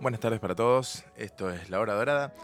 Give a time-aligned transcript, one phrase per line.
[0.00, 1.04] Buenas tardes para todos.
[1.16, 2.34] Esto es La Hora Dorada.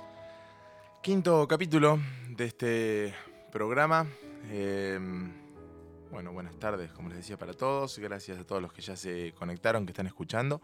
[1.02, 1.98] Quinto capítulo
[2.30, 3.14] de este
[3.50, 4.06] programa.
[4.50, 4.98] Eh,
[6.10, 7.98] bueno, buenas tardes, como les decía, para todos.
[7.98, 10.60] Gracias a todos los que ya se conectaron, que están escuchando.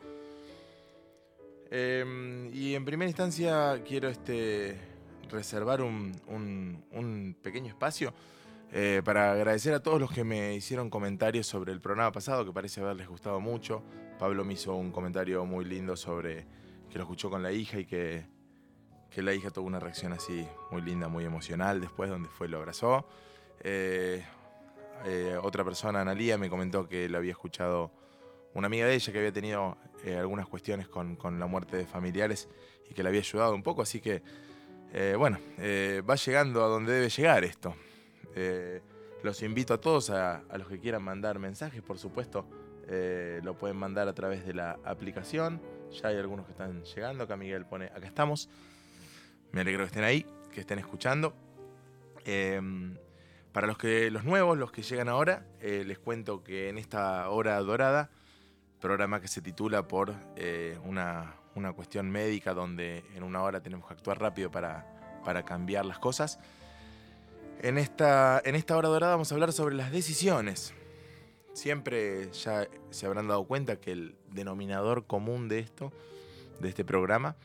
[1.70, 4.78] Eh, y en primera instancia quiero este,
[5.30, 8.14] reservar un pequeño espacio
[8.70, 12.52] eh, para agradecer a todos los que me hicieron comentarios sobre el programa pasado, que
[12.52, 13.82] parece haberles gustado mucho.
[14.18, 16.44] Pablo me hizo un comentario muy lindo sobre
[16.90, 18.26] que lo escuchó con la hija y que,
[19.10, 22.50] que la hija tuvo una reacción así muy linda, muy emocional después, donde fue y
[22.50, 23.06] lo abrazó.
[23.60, 24.24] Eh,
[25.04, 27.90] eh, otra persona, Analía, me comentó que lo había escuchado
[28.54, 31.86] una amiga de ella que había tenido eh, algunas cuestiones con, con la muerte de
[31.86, 32.48] familiares
[32.90, 34.22] y que le había ayudado un poco, así que,
[35.18, 35.38] bueno,
[36.08, 37.74] va llegando a donde debe llegar esto.
[39.22, 42.46] Los invito a todos, a, a los que quieran mandar mensajes, por supuesto,
[43.42, 45.60] lo pueden mandar a través de la aplicación.
[45.90, 47.24] Ya hay algunos que están llegando.
[47.24, 48.48] Acá Miguel pone, acá estamos.
[49.52, 51.34] Me alegro que estén ahí, que estén escuchando.
[52.24, 52.60] Eh,
[53.52, 57.28] para los, que, los nuevos, los que llegan ahora, eh, les cuento que en esta
[57.30, 58.10] hora dorada,
[58.80, 63.88] programa que se titula por eh, una, una cuestión médica donde en una hora tenemos
[63.88, 66.38] que actuar rápido para, para cambiar las cosas.
[67.60, 70.74] En esta, en esta hora dorada vamos a hablar sobre las decisiones.
[71.54, 75.92] Siempre ya se habrán dado cuenta que el denominador común de esto,
[76.60, 77.36] de este programa,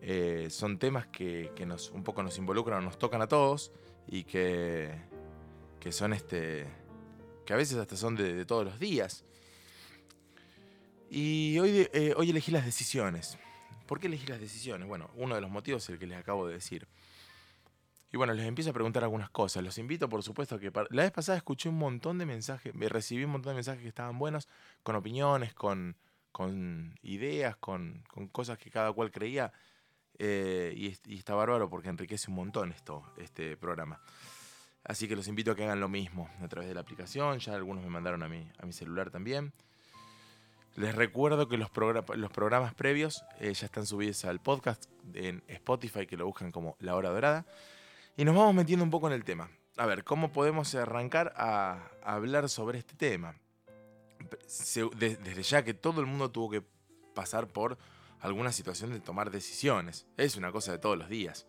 [0.00, 3.72] eh, son temas que, que nos, un poco nos involucran, nos tocan a todos
[4.06, 4.94] y que,
[5.80, 6.66] que son este.
[7.44, 9.24] que a veces hasta son de, todos los días.
[11.08, 13.38] Y hoy, eh, hoy elegí las decisiones.
[13.86, 14.88] ¿Por qué elegí las decisiones?
[14.88, 16.88] Bueno, uno de los motivos es el que les acabo de decir.
[18.12, 19.62] Y bueno, les empiezo a preguntar algunas cosas.
[19.62, 20.72] Los invito, por supuesto, a que...
[20.90, 23.88] La vez pasada escuché un montón de mensajes, me recibí un montón de mensajes que
[23.88, 24.48] estaban buenos,
[24.82, 25.96] con opiniones, con,
[26.36, 29.54] con ideas, con, cosas que cada cual creía.
[30.18, 34.02] eh, y, es- y está bárbaro porque enriquece un montón esto, este programa.
[34.84, 37.38] Así que los invito a que hagan lo mismo a través de la aplicación.
[37.38, 39.54] Ya algunos me mandaron a mi, celular también.
[40.74, 44.84] Les recuerdo que los, progra- los programas previos eh, ya están subidos al podcast
[45.14, 47.46] en Spotify, que lo buscan como La Hora Dorada.
[48.18, 49.48] Y nos vamos metiendo un poco en el tema.
[49.78, 53.36] A ver, ¿cómo podemos arrancar a hablar sobre este tema?
[54.98, 56.62] Desde ya que todo el mundo tuvo que
[57.14, 57.78] pasar por
[58.20, 60.06] alguna situación de tomar decisiones.
[60.16, 61.46] Es una cosa de todos los días.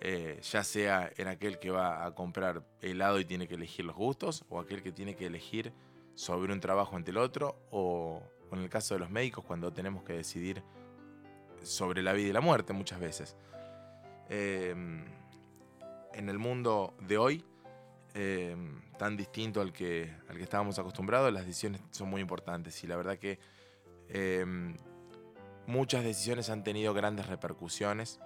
[0.00, 3.96] Eh, ya sea en aquel que va a comprar helado y tiene que elegir los
[3.96, 5.72] gustos, o aquel que tiene que elegir
[6.14, 9.72] sobre un trabajo ante el otro, o, o en el caso de los médicos cuando
[9.72, 10.62] tenemos que decidir
[11.62, 13.36] sobre la vida y la muerte muchas veces.
[14.28, 14.74] Eh,
[16.16, 17.44] en el mundo de hoy,
[18.18, 18.56] eh,
[18.96, 22.96] tan distinto al que, al que estábamos acostumbrados, las decisiones son muy importantes y la
[22.96, 23.38] verdad que
[24.08, 24.42] eh,
[25.66, 28.18] muchas decisiones han tenido grandes repercusiones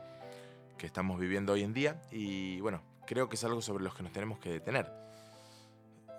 [0.78, 4.04] que estamos viviendo hoy en día y bueno, creo que es algo sobre los que
[4.04, 4.86] nos tenemos que detener.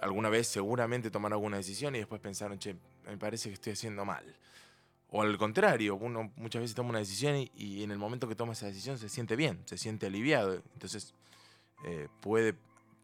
[0.02, 4.04] Alguna vez seguramente tomaron alguna decisión y después pensaron, che, me parece que estoy haciendo
[4.04, 4.26] mal.
[5.12, 8.36] O al contrario, uno muchas veces toma una decisión y, y en el momento que
[8.36, 10.62] toma esa decisión se siente bien, se siente aliviado.
[10.74, 11.14] Entonces
[11.86, 12.56] eh, puede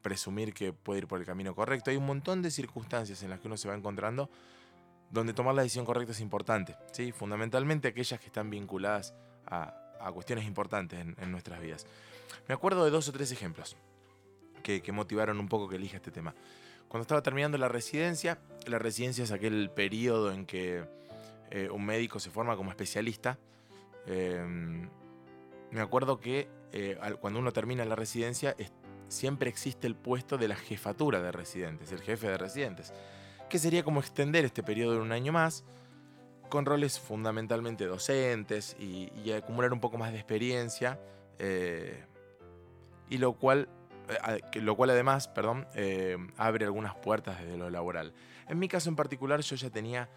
[0.07, 1.91] presumir que puede ir por el camino correcto.
[1.91, 4.29] Hay un montón de circunstancias en las que uno se va encontrando
[5.12, 6.75] donde tomar la decisión correcta es importante.
[6.94, 7.12] ¿sí?
[7.12, 9.13] Fundamentalmente aquellas que están vinculadas
[9.46, 11.85] a, a cuestiones importantes en, en nuestras vidas.
[12.47, 13.75] Me acuerdo de dos o tres ejemplos
[14.63, 16.34] que, que motivaron un poco que elija este tema.
[16.88, 20.85] Cuando estaba terminando la residencia, la residencia es aquel periodo en que
[21.51, 23.38] eh, un médico se forma como especialista.
[24.06, 24.88] Eh,
[25.72, 28.72] me acuerdo que eh, cuando uno termina la residencia, es-
[29.07, 32.94] siempre existe el puesto de la jefatura de residentes, el jefe de residentes,
[33.50, 35.63] que sería como extender este periodo en un año más,
[36.50, 41.00] con roles fundamentalmente docentes y, acumular un poco más de experiencia,
[41.40, 42.03] eh,
[43.09, 43.69] y lo cual,
[44.09, 48.13] eh, lo cual además, perdón, eh, abre algunas puertas desde lo laboral.
[48.47, 50.09] En mi caso en particular, yo ya tenía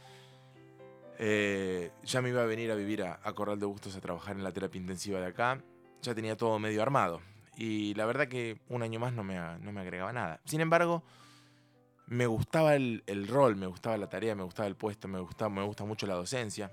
[2.03, 4.43] ya me iba a venir a vivir a, a Corral de Bustos a trabajar en
[4.43, 5.63] la terapia intensiva de acá.
[6.01, 7.21] Ya tenía todo medio armado.
[7.57, 10.41] Y la verdad que un año más no me, no me agregaba nada.
[10.45, 11.03] Sin embargo,
[12.07, 15.51] me gustaba el, el rol, me gustaba la tarea, me gustaba el puesto, me, gustaba,
[15.51, 16.73] me gusta mucho la docencia.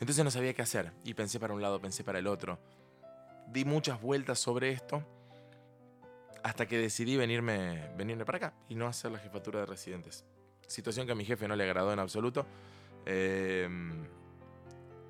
[0.00, 0.92] Entonces no sabía qué hacer.
[1.04, 2.58] Y pensé para un lado, pensé para el otro.
[3.48, 5.04] Di muchas vueltas sobre esto.
[6.42, 10.24] Hasta que decidí venirme, venirme para acá y no hacer la jefatura de residentes.
[10.66, 12.46] Situación que a mi jefe no le agradó en absoluto.
[13.04, 13.68] Eh,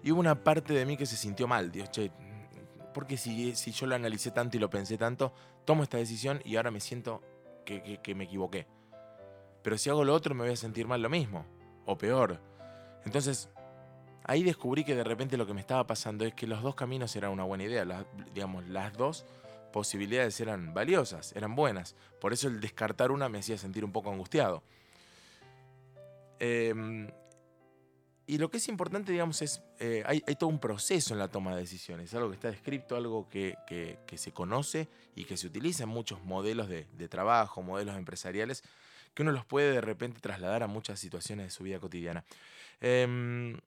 [0.03, 1.71] y hubo una parte de mí que se sintió mal.
[1.71, 2.11] Dios, che,
[2.93, 5.33] porque si, si yo lo analicé tanto y lo pensé tanto,
[5.65, 7.23] tomo esta decisión y ahora me siento
[7.65, 8.67] que, que- me equivoqué.
[9.63, 11.45] Pero si hago lo otro me voy a sentir mal lo mismo.
[11.87, 12.41] O peor.
[13.05, 13.49] Entonces,
[14.25, 17.15] ahí descubrí que de repente lo que me estaba pasando es que los dos caminos
[17.17, 18.07] eran una buena idea.
[18.35, 19.25] digamos, las dos
[19.73, 21.95] posibilidades eran valiosas, eran buenas.
[22.21, 24.63] Por eso el descartar una me hacía sentir un poco angustiado.
[26.39, 27.09] Em,
[28.27, 31.55] y lo que es importante, digamos, es, eh, hay, todo un proceso en la toma
[31.55, 33.57] de decisiones, algo que está descrito, algo que,
[34.15, 38.63] se conoce y que se utiliza en muchos modelos de, trabajo, modelos empresariales,
[39.15, 42.25] que uno los puede de repente trasladar a muchas situaciones de su vida cotidiana.
[42.79, 43.59] Em,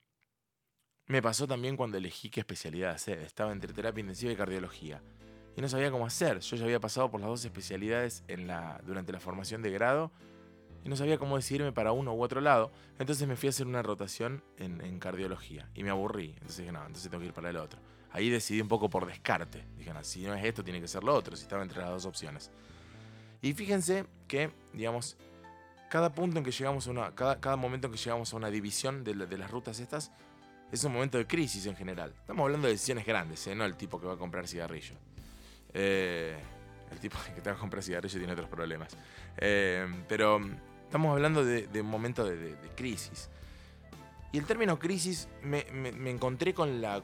[1.08, 3.18] me pasó también cuando elegí qué especialidad hacer.
[3.20, 5.02] Estaba entre terapia intensiva y cardiología.
[5.58, 6.42] Y no sabía cómo hacer.
[6.42, 10.12] Yo ya había pasado por las dos especialidades la, durante la formación de grado
[10.84, 12.72] y no sabía cómo decidirme para uno u otro lado.
[13.00, 16.32] Entonces me fui a hacer una rotación en, cardiología y me aburrí.
[16.34, 17.80] Entonces dije, no, entonces tengo que ir para el otro.
[18.12, 19.66] Ahí decidí un poco por descarte.
[19.78, 21.90] Dije, no, si no es esto, tiene que ser lo otro, si estaba entre las
[21.90, 22.52] dos opciones.
[23.42, 25.18] Y fíjense que, digamos,
[25.90, 28.50] cada punto en que llegamos a una, cada, cada momento en que llegamos a una
[28.50, 30.12] división de, las rutas estas,
[30.72, 32.14] es un momento de crisis en general.
[32.20, 33.56] Estamos hablando de decisiones grandes, ¿eh?
[33.56, 34.96] no el tipo que va a comprar cigarrillo.
[35.74, 36.36] Eh,
[36.92, 38.96] el tipo que te va a comprar cigarrillo tiene otros problemas.
[39.38, 40.40] Eh, pero
[40.94, 43.28] Estamos hablando de, un momento de, crisis.
[44.32, 45.66] Y el término crisis me,
[46.08, 47.02] encontré con la.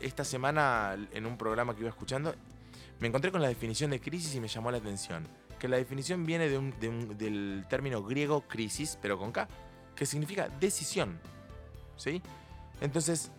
[0.00, 2.36] Esta semana en un programa que iba escuchando,
[3.00, 5.26] me encontré con la definición de crisis y me llamó la atención.
[5.58, 9.48] Que la definición viene del término griego crisis, pero con K,
[9.96, 11.18] que significa decisión.
[11.96, 12.22] ¿Sí?
[12.80, 13.32] Entonces,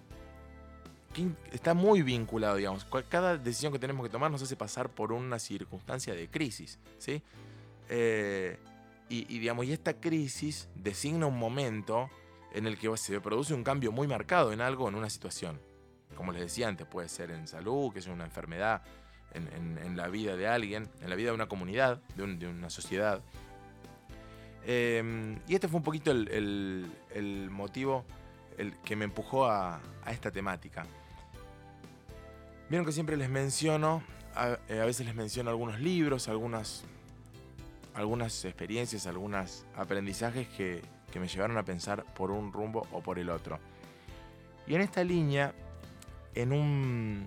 [1.54, 2.86] está muy vinculado, digamos.
[3.08, 6.78] Cada decisión que tenemos que tomar nos hace pasar por una circunstancia de crisis.
[6.98, 7.22] ¿Sí?
[7.88, 8.60] Eh,
[9.10, 12.10] y, digamos, y esta crisis designa un momento
[12.54, 15.62] en el que se produce un cambio muy marcado en algo, en una situación.
[16.16, 18.82] Como les decía antes, puede ser en salud, que es una enfermedad,
[19.34, 23.22] en, la vida de alguien, en la vida de una comunidad, de, una sociedad.
[24.66, 28.04] Em, y este fue un poquito el, motivo
[28.58, 30.86] el que me empujó a, esta temática.
[32.70, 34.02] Vieron que siempre les menciono,
[34.36, 36.84] a, a veces les menciono algunos libros, algunas
[37.98, 40.82] algunas experiencias, algunos aprendizajes que,
[41.20, 43.58] me llevaron a pensar por un rumbo o por el otro.
[44.68, 45.52] Y en esta línea,
[46.36, 47.26] en, un,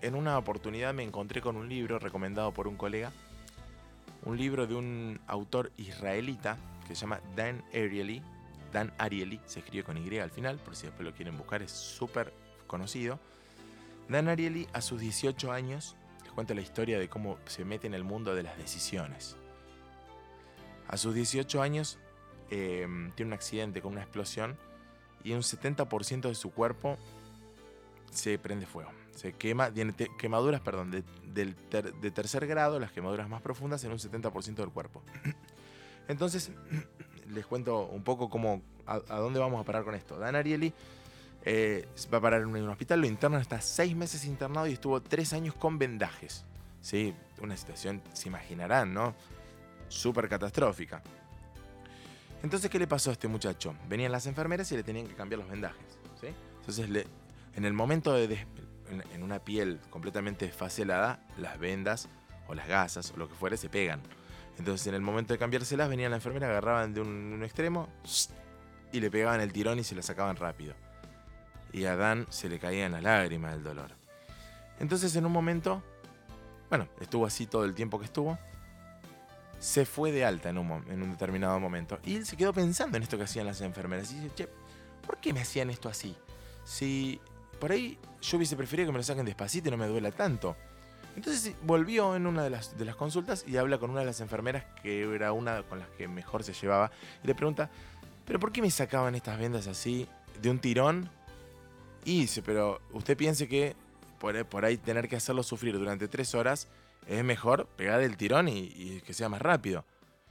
[0.00, 3.10] en una oportunidad me encontré con un libro recomendado por un colega,
[4.24, 8.22] un libro de un autor israelita que se llama Dan Ariely.
[8.72, 11.72] Dan Ariely, se escribe con Y al final, por si después lo quieren buscar, es
[11.72, 12.32] súper
[12.68, 13.18] conocido.
[14.08, 17.94] Dan Ariely a sus 18 años les cuenta la historia de cómo se mete en
[17.94, 19.36] el mundo de las decisiones.
[20.92, 21.98] A sus 18 años
[22.50, 24.58] em, tiene un accidente con una explosión
[25.24, 26.98] y un 70% de su cuerpo
[28.10, 28.90] se prende fuego.
[29.16, 34.56] Se quema, tiene quemaduras, perdón, de, tercer grado, las quemaduras más profundas en un 70%
[34.56, 35.02] del cuerpo.
[36.08, 36.50] Entonces,
[37.30, 40.18] les cuento un poco cómo, a, dónde vamos a parar con esto.
[40.18, 40.74] Dan Ariely
[41.46, 45.00] eh, va a parar en un hospital, lo interno está seis meses internado y estuvo
[45.00, 46.44] tres años con vendajes.
[46.82, 47.14] ¿sí?
[47.40, 49.14] Una situación, se imaginarán, ¿no?
[49.92, 51.02] Súper catastrófica.
[52.42, 53.74] Entonces, ¿qué le pasó a este muchacho?
[53.88, 55.98] Venían las enfermeras y le tenían que cambiar los vendajes.
[56.20, 56.28] ¿sí?
[56.58, 57.06] Entonces,
[57.54, 58.46] en el momento de,
[59.14, 62.08] en, una piel completamente desfacelada, las vendas
[62.48, 64.00] o las gasas o lo que fuere se pegan.
[64.58, 67.88] Entonces, en el momento de cambiárselas, venía la enfermera, agarraban de un, extremo
[68.92, 70.74] y le pegaban el tirón y se la sacaban rápido.
[71.72, 73.92] Y a Dan se le caían las lágrimas del dolor.
[74.80, 75.82] Entonces, en un momento,
[76.68, 78.36] bueno, estuvo así todo el tiempo que estuvo
[79.62, 82.00] se fue de alta en un, en un determinado momento.
[82.04, 84.10] Y él se quedó pensando en esto que hacían las enfermeras.
[84.10, 84.48] Y dice, che,
[85.06, 86.16] ¿por qué me hacían esto así?
[86.64, 87.20] Si
[87.60, 90.56] por ahí yo hubiese preferido que me lo saquen despacito y no me duela tanto.
[91.14, 94.20] Entonces volvió en una de las, de las consultas y habla con una de las
[94.20, 96.90] enfermeras, que era una con las que mejor se llevaba,
[97.22, 97.70] y le pregunta,
[98.26, 100.08] ¿pero por qué me sacaban estas vendas así
[100.40, 101.08] de un tirón?
[102.04, 103.76] Y dice, pero usted piense que
[104.18, 106.66] por, por ahí tener que hacerlo sufrir durante tres horas
[107.06, 109.84] es mejor pegar el tirón y, que sea más rápido.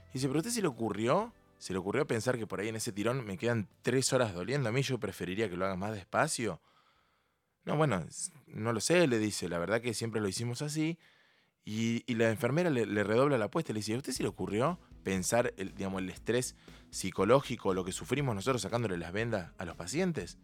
[0.09, 2.75] Y dice, pero usted se le ocurrió, se le ocurrió pensar que por ahí en
[2.75, 4.69] ese tirón me quedan tres horas doliendo.
[4.69, 6.61] A mí yo preferiría que lo hagas más despacio.
[7.63, 8.05] No, bueno,
[8.47, 10.97] no lo sé, le dice, la verdad que siempre lo hicimos así.
[11.63, 14.79] Y, la enfermera le, redobla la apuesta y le dice, ¿a usted se le ocurrió
[15.03, 16.55] pensar el, digamos, el estrés
[16.89, 20.39] psicológico, lo que sufrimos nosotros sacándole las vendas a los pacientes?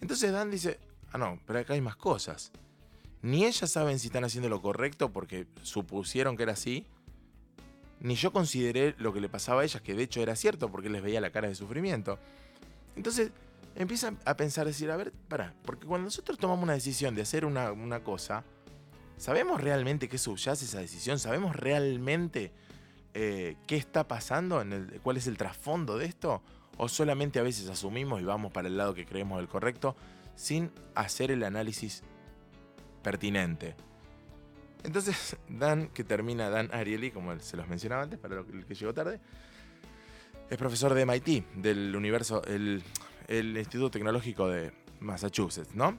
[0.00, 0.80] Entonces Dan dice,
[1.12, 2.50] ah, no, pero acá hay más cosas.
[3.22, 6.86] Ni ellas saben si están haciendo lo correcto porque supusieron que era así,
[8.00, 10.90] ni yo consideré lo que le pasaba a ellas, que de hecho era cierto porque
[10.90, 12.18] les veía la cara de sufrimiento.
[12.96, 13.30] Entonces
[13.76, 17.44] empiezan a pensar, decir, a ver, para, porque cuando nosotros tomamos una decisión de hacer
[17.44, 18.44] una, cosa,
[19.16, 21.18] ¿sabemos realmente qué subyace esa decisión?
[21.20, 22.52] ¿Sabemos realmente
[23.14, 24.60] eh, qué está pasando?
[24.60, 26.42] En el, ¿Cuál es el trasfondo de esto?
[26.76, 29.94] o solamente a veces asumimos y vamos para el lado que creemos el correcto
[30.34, 32.02] sin hacer el análisis
[33.02, 33.74] pertinente.
[34.84, 38.94] Entonces, Dan, que termina, Dan Ariely, como se los mencionaba antes, para el que llegó
[38.94, 39.20] tarde,
[40.50, 42.82] es profesor de MIT, del universo, el,
[43.28, 45.98] el Instituto Tecnológico de Massachusetts, ¿no?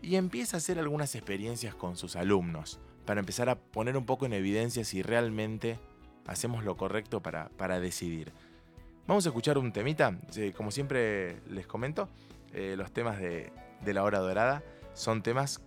[0.00, 4.26] Y empieza a hacer algunas experiencias con sus alumnos, para empezar a poner un poco
[4.26, 5.78] en evidencia si realmente
[6.26, 8.32] hacemos lo correcto para, para decidir.
[9.06, 10.18] Vamos a escuchar un temita,
[10.56, 12.08] como siempre les comento,
[12.54, 13.52] eh, los temas de,
[13.84, 14.62] la hora dorada
[14.94, 15.60] son temas,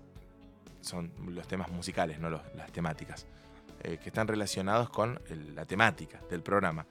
[0.87, 3.27] son los temas musicales, no las temáticas,
[3.83, 5.19] eh, que están relacionados con
[5.53, 6.85] la temática del programa.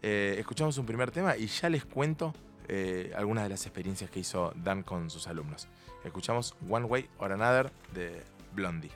[0.00, 2.32] Eh, escuchamos un primer tema y ya les cuento
[3.16, 5.68] algunas de las experiencias que hizo Dan con sus alumnos.
[6.04, 8.92] Escuchamos One Way or Another de Blondie.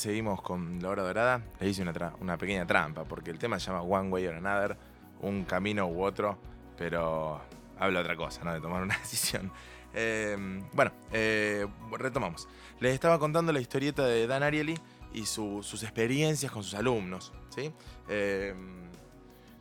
[0.00, 1.42] Seguimos con la hora dorada.
[1.60, 4.76] Le hice una, una pequeña trampa, porque el tema se llama One Way or Another,
[5.20, 6.38] un camino u otro,
[6.76, 7.40] pero
[7.78, 8.52] habla otra cosa, ¿no?
[8.52, 9.52] De tomar una decisión.
[9.92, 12.48] Em, bueno, eh, retomamos.
[12.80, 14.78] Les estaba contando la historieta de Dan Ariely
[15.12, 17.72] y sus experiencias con sus alumnos, ¿sí?
[18.08, 18.88] Em,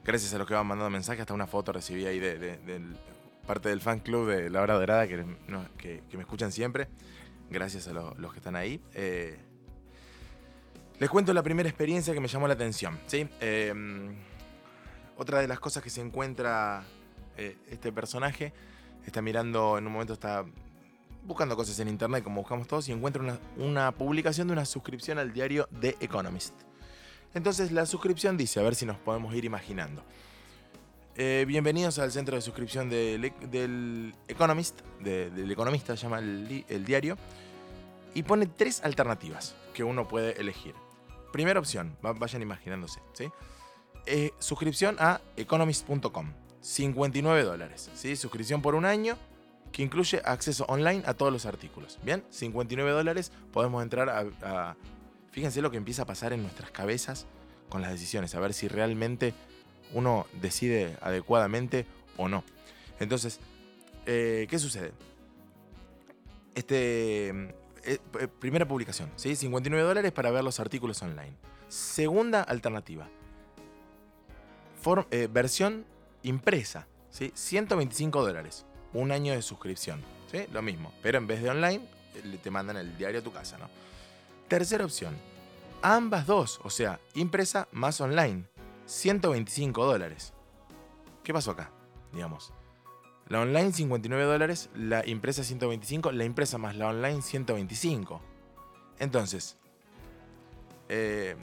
[0.03, 2.81] gracias a los que van mandando mensajes, hasta una foto recibí ahí de,
[3.45, 5.25] parte del fan club de La Hora Dorada que,
[5.77, 6.87] que, me escuchan siempre.
[7.49, 8.79] Gracias a los que están ahí.
[8.93, 9.39] Eh,
[10.99, 12.99] les cuento la primera experiencia que me llamó la atención.
[13.07, 13.27] ¿sí?
[13.39, 14.15] Em,
[15.17, 16.83] otra de las cosas que se encuentra
[17.37, 18.53] eh, este personaje,
[19.05, 20.45] está mirando, en un momento está
[21.23, 25.33] buscando cosas en internet, como buscamos todos, y encuentra una, publicación de una suscripción al
[25.33, 26.53] diario The Economist.
[27.33, 30.03] Entonces la suscripción dice, a ver si nos podemos ir imaginando.
[31.15, 33.31] Eh, bienvenidos al centro de suscripción del,
[34.27, 37.17] Economist, del Economista, se llama el, diario,
[38.13, 40.73] y pone tres alternativas que uno puede elegir.
[41.31, 43.29] Primera opción, vayan imaginándose, ¿sí?
[44.05, 48.15] Eh, suscripción a economist.com, 59 dólares, ¿sí?
[48.15, 49.17] Suscripción por un año
[49.71, 51.99] que incluye acceso online a todos los artículos.
[52.03, 54.75] Bien, 59 dólares, podemos entrar a,
[55.31, 57.27] Fíjense lo que empieza a pasar en nuestras cabezas
[57.69, 59.35] con las decisiones, a ver si realmente
[59.93, 61.85] uno decide adecuadamente
[62.17, 62.43] o no.
[62.99, 63.39] Entonces,
[64.07, 64.91] eh, ¿qué sucede?
[66.55, 67.53] Este,
[67.93, 69.35] eh, eh, primera publicación, ¿sí?
[69.35, 71.35] 59 dólares para ver los artículos online.
[71.67, 73.07] Segunda alternativa,
[75.31, 75.85] versión
[76.23, 77.31] impresa, ¿sí?
[77.33, 80.45] 125 dólares, un año de suscripción, ¿sí?
[80.51, 81.81] Lo mismo, pero en vez de online,
[82.41, 83.69] te mandan el diario a tu casa, ¿no?
[84.47, 85.15] Tercera opción,
[85.81, 88.45] ambas dos, o sea, impresa más online,
[88.85, 90.33] 125 dólares.
[91.23, 91.71] ¿Qué pasó acá?
[92.11, 92.51] Digamos.
[93.29, 98.21] La online 59 dólares, la impresa 125, la impresa más la online 125.
[98.97, 99.57] Entonces,
[100.89, 101.35] eh,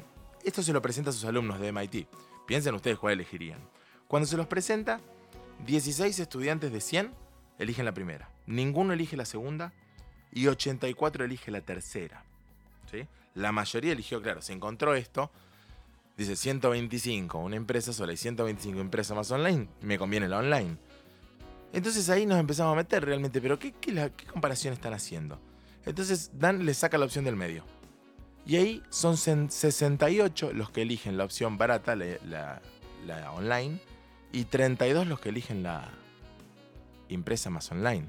[0.45, 2.09] esto se lo presenta a sus alumnos de MIT.
[2.45, 3.61] Piensen ustedes cuál elegirían.
[4.09, 5.00] Cuando se los presenta,
[5.64, 7.14] 16 estudiantes de 100
[7.59, 9.73] eligen la primera, ninguno elige la segunda
[10.33, 12.25] y 84 elige la tercera.
[12.90, 13.07] ¿sí?
[13.35, 15.31] La mayoría eligió, claro, se encontró esto.
[16.16, 20.78] Dice 125, una empresa sola y 125 empresas más online, me conviene la online.
[21.73, 23.75] Entonces ahí nos empezamos a meter realmente, pero ¿qué,
[24.33, 25.39] comparación están haciendo?
[25.85, 27.65] Entonces Dan le saca la opción del medio.
[28.47, 32.61] Y ahí son 68 los que eligen la opción barata, la,
[33.33, 33.81] online,
[34.33, 35.89] y 32 los que eligen la
[37.09, 38.09] impresa más online.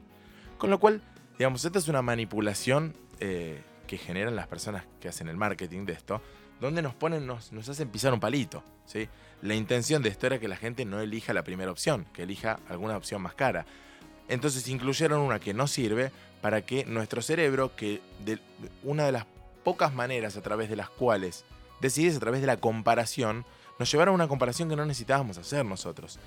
[0.58, 1.02] Con lo cual,
[1.38, 5.94] digamos, esta es una manipulación eh, que generan las personas que hacen el marketing de
[5.94, 6.22] esto,
[6.60, 8.64] donde nos ponen, nos, hacen pisar un palito.
[8.86, 9.08] ¿sí?
[9.42, 12.60] La intención de esto era que la gente no elija la primera opción, que elija
[12.70, 13.66] alguna opción más cara.
[14.28, 18.40] Entonces incluyeron una que no sirve para que nuestro cerebro, que de
[18.84, 19.26] una de las
[19.64, 21.46] pocas maneras a través de las cuales
[21.82, 23.46] decides a través de la comparación,
[23.80, 26.20] nos llevara a una comparación que no necesitábamos hacer nosotros.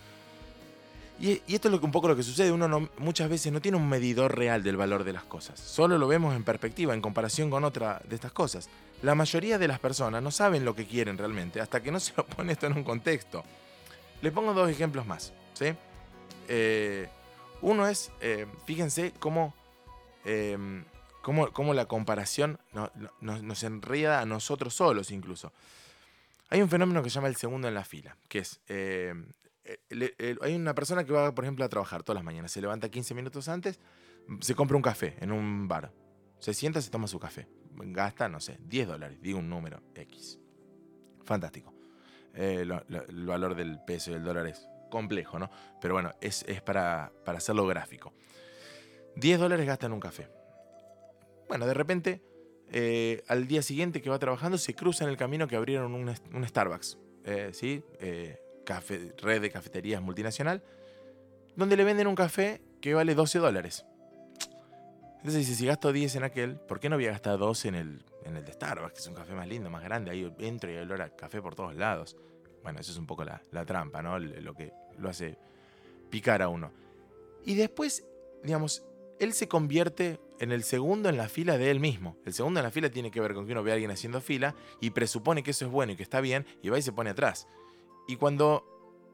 [1.20, 3.76] Y, esto es lo que, un poco lo que sucede, uno muchas veces no tiene
[3.76, 7.50] un medidor real del valor de las cosas, solo lo vemos en perspectiva, en comparación
[7.50, 8.70] con otra de estas cosas.
[9.02, 12.14] La mayoría de las personas no saben lo que quieren realmente hasta que no se
[12.16, 13.44] lo pone esto en un contexto.
[14.22, 15.32] Les pongo dos ejemplos más.
[15.52, 15.74] ¿sí?
[16.48, 17.08] Eh,
[17.60, 19.54] uno es, eh, fíjense cómo,
[20.24, 20.84] em,
[21.22, 22.58] cómo, la comparación
[23.20, 25.52] nos enreda a nosotros solos incluso.
[26.48, 28.60] Hay un fenómeno que se llama el segundo en la fila, que es
[29.88, 32.60] em, eh, hay una persona que va, por ejemplo, a trabajar todas las mañanas, se
[32.60, 33.80] levanta 15 minutos antes,
[34.40, 35.92] se compra un café en un bar,
[36.38, 40.38] se sienta, se toma su café, gasta, no sé, 10 dólares, digo un número X.
[41.24, 41.74] Fantástico.
[42.34, 42.66] Eh,
[43.08, 45.50] el valor del peso y del dólar es complejo, ¿no?
[45.80, 48.12] Pero bueno, es, para, hacerlo gráfico.
[49.16, 50.28] 10 dólares gasta en un café.
[51.48, 52.22] Bueno, de repente,
[52.72, 56.08] eh, al día siguiente que va trabajando, se cruza en el camino que abrieron un,
[56.08, 56.98] un Starbucks.
[57.52, 57.84] ¿Sí?
[58.78, 60.62] Red de cafeterías multinacional,
[61.56, 63.84] donde le venden un café que vale 12 dólares.
[65.16, 67.74] Entonces dice, si gasto 10 en aquel, ¿por qué no voy a gastar 12 en
[67.74, 70.10] el, en el de Starbucks, que es un café más lindo, más grande?
[70.10, 72.16] Ahí entro y hay olor a café por todos lados.
[72.62, 74.18] Bueno, eso es un poco la, la trampa, ¿no?
[74.18, 75.36] Lo que lo hace
[76.08, 76.72] picar a uno.
[77.44, 78.04] Y después,
[78.42, 78.82] digamos,
[79.18, 82.16] él se convierte en el segundo en la fila de él mismo.
[82.24, 84.22] El segundo en la fila tiene que ver con que uno ve a alguien haciendo
[84.22, 86.92] fila y presupone que eso es bueno y que está bien y va y se
[86.92, 87.46] pone atrás.
[88.10, 88.64] Y cuando,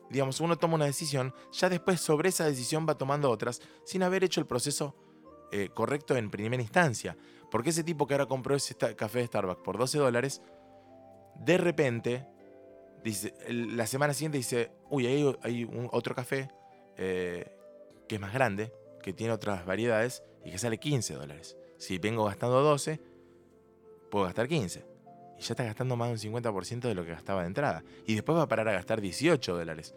[0.09, 4.25] digamos, uno toma una decisión, ya después sobre esa decisión va tomando otras sin haber
[4.25, 4.95] hecho el proceso
[5.53, 7.15] eh, correcto en primera instancia.
[7.51, 10.41] Porque ese tipo que ahora compró ese café de Starbucks por 12 dólares,
[11.45, 12.27] de repente,
[13.05, 16.49] dice, la semana siguiente dice, uy, hay, hay un, otro café
[16.97, 17.55] eh,
[18.09, 21.55] que es más grande, que tiene otras variedades y que sale 15 dólares.
[21.77, 22.99] Si vengo gastando 12,
[24.11, 24.96] puedo gastar 15
[25.39, 27.85] y ya está gastando más de un 50% de lo que gastaba de entrada.
[28.07, 29.95] Y después va a parar a gastar 18 dólares.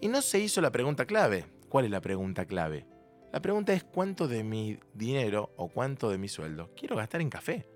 [0.00, 1.46] Y no se hizo la pregunta clave.
[1.68, 2.86] ¿Cuál es la pregunta clave?
[3.32, 7.30] La pregunta es cuánto de mi dinero o cuánto de mi sueldo quiero gastar en
[7.30, 7.66] café.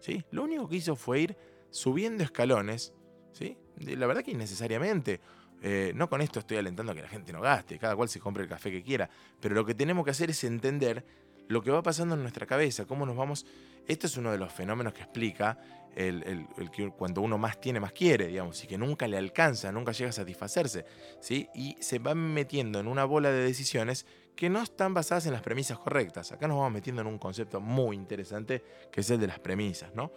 [0.00, 0.24] ¿Sí?
[0.30, 1.36] Lo único que hizo fue ir
[1.70, 2.92] subiendo escalones.
[3.32, 3.58] ¿sí?
[3.78, 5.20] La verdad que innecesariamente.
[5.64, 8.18] Eh, no con esto estoy alentando a que la gente no gaste, cada cual se
[8.18, 9.08] compre el café que quiera.
[9.38, 11.04] Pero lo que tenemos que hacer es entender
[11.46, 13.46] lo que va pasando en nuestra cabeza, cómo nos vamos
[13.86, 15.58] Esto es uno de los fenómenos que explica
[15.94, 19.92] el, que cuando uno más tiene, más quiere, digamos, y que nunca le alcanza, nunca
[19.92, 20.84] llega a satisfacerse,
[21.20, 21.48] ¿sí?
[21.54, 25.42] Y se va metiendo en una bola de decisiones que no están basadas en las
[25.42, 26.32] premisas correctas.
[26.32, 29.94] Acá nos vamos metiendo en un concepto muy interesante, que es el de las premisas,
[29.94, 30.12] ¿no?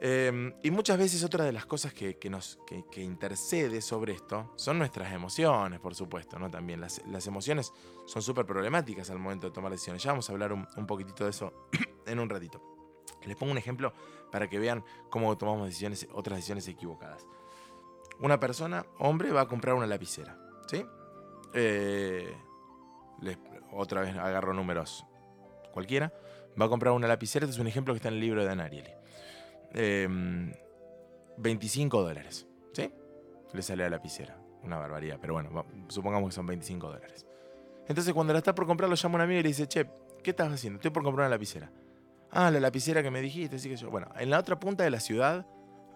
[0.00, 5.12] Em, y muchas veces otra de las cosas que, que, intercede sobre esto son nuestras
[5.12, 6.50] emociones, por supuesto, ¿no?
[6.50, 7.72] También las, emociones
[8.06, 10.02] son súper problemáticas al momento de tomar decisiones.
[10.02, 11.68] Ya vamos a hablar un, un poquitito de eso
[12.14, 12.62] en un ratito.
[13.24, 13.92] Les pongo un ejemplo
[14.30, 17.26] para que vean cómo tomamos decisiones, otras decisiones equivocadas.
[18.20, 20.84] Una persona, hombre, va a comprar una lapicera, ¿sí?
[21.52, 22.34] Eh,
[23.72, 25.06] otra vez agarro números
[25.72, 26.12] cualquiera.
[26.60, 28.50] Va a comprar una lapicera, este es un ejemplo que está en el libro de
[28.50, 28.90] Anarieli.
[31.36, 32.46] 25 em, dólares.
[32.72, 32.92] ¿Sí?
[33.52, 34.38] Le sale la lapicera.
[34.62, 37.26] Una barbaridad, pero bueno, supongamos que son 25 dólares.
[37.88, 39.86] Entonces cuando la está por comprar lo llama un amigo y le dice, che,
[40.22, 40.78] ¿qué estás haciendo?
[40.78, 41.70] Estoy por comprar una lapicera.
[42.36, 43.90] Ah, la lapicera que me dijiste, así que yo.
[43.90, 45.46] Bueno, en la otra punta de la ciudad,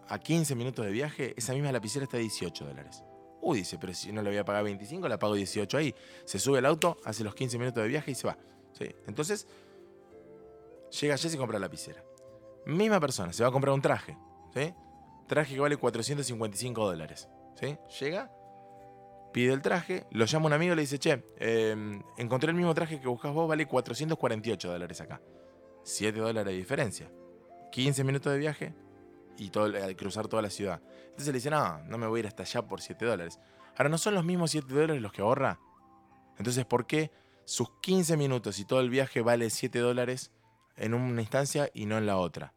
[0.08, 3.02] a 15 minutos de viaje, esa misma lapicera está a 18 dólares.
[3.40, 5.92] Uy, dice, pero si no le voy a pagar 25, la pago 18 ahí.
[6.24, 8.38] Se sube el auto, hace los 15 minutos de viaje y se va.
[8.72, 8.86] ¿Sí?
[9.08, 9.48] Entonces,
[11.00, 12.04] llega Jess y compra la lapicera.
[12.66, 14.16] Misma persona, se va a comprar un traje.
[14.54, 14.72] ¿sí?
[15.26, 17.28] Traje que vale 455 dólares.
[17.56, 17.76] ¿sí?
[17.98, 18.30] Llega,
[19.32, 22.74] pide el traje, lo llama un amigo y le dice, che, em, encontré el mismo
[22.74, 25.20] traje que buscas vos, vale 448 dólares acá.
[25.88, 27.10] 7 dólares de diferencia.
[27.72, 28.74] 15 minutos de viaje
[29.36, 30.80] y todo, cruzar toda la ciudad.
[31.04, 33.38] Entonces le dice, no, no me voy a ir hasta allá por 7 dólares.
[33.76, 35.58] Ahora, ¿no son los mismos 7 dólares los que ahorra?
[36.36, 37.10] Entonces, ¿por qué
[37.44, 40.30] sus 15 minutos y todo el viaje vale 7 dólares
[40.76, 42.54] en una instancia y no en la otra?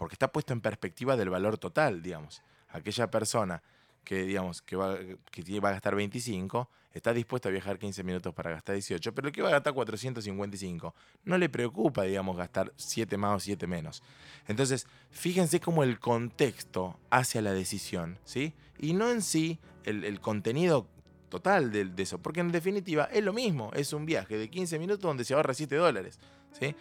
[0.00, 2.42] porque está puesto en perspectiva del valor total, digamos.
[2.70, 3.62] Aquella persona
[4.02, 4.96] que, digamos, que va,
[5.30, 9.28] que va a gastar 25, está dispuesto a viajar 15 minutos para gastar 18, pero
[9.28, 13.66] el que va a gastar 455 no le preocupa, digamos, gastar 7 más o 7
[13.66, 14.02] menos.
[14.48, 18.54] Entonces, fíjense cómo el contexto hacia la decisión, ¿sí?
[18.78, 20.86] Y no en sí el, contenido
[21.28, 24.78] total de, de, eso, porque en definitiva es lo mismo, es un viaje de 15
[24.78, 26.18] minutos donde se ahorra 7 dólares,
[26.58, 26.74] ¿sí?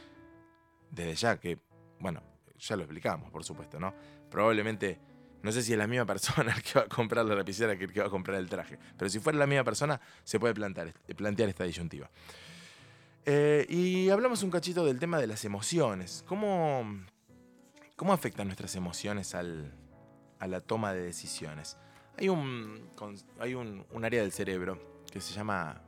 [0.91, 1.59] Desde ya que,
[1.99, 2.23] bueno,
[2.57, 3.93] ya lo explicamos, por supuesto, ¿no?
[4.29, 4.99] Probablemente,
[5.41, 7.85] no sé si es la misma persona el que va a comprar la lapicera que
[7.85, 10.53] el que va a comprar el traje, pero si fuera la misma persona, se puede
[10.53, 12.09] plantear, plantear esta disyuntiva.
[13.25, 16.23] Eh, y hablamos un cachito del tema de las emociones.
[16.27, 16.83] ¿Cómo,
[17.95, 19.73] cómo afectan nuestras emociones al,
[20.39, 21.77] a la toma de decisiones?
[22.17, 22.89] Hay, un,
[23.39, 25.81] hay un, área del cerebro que se llama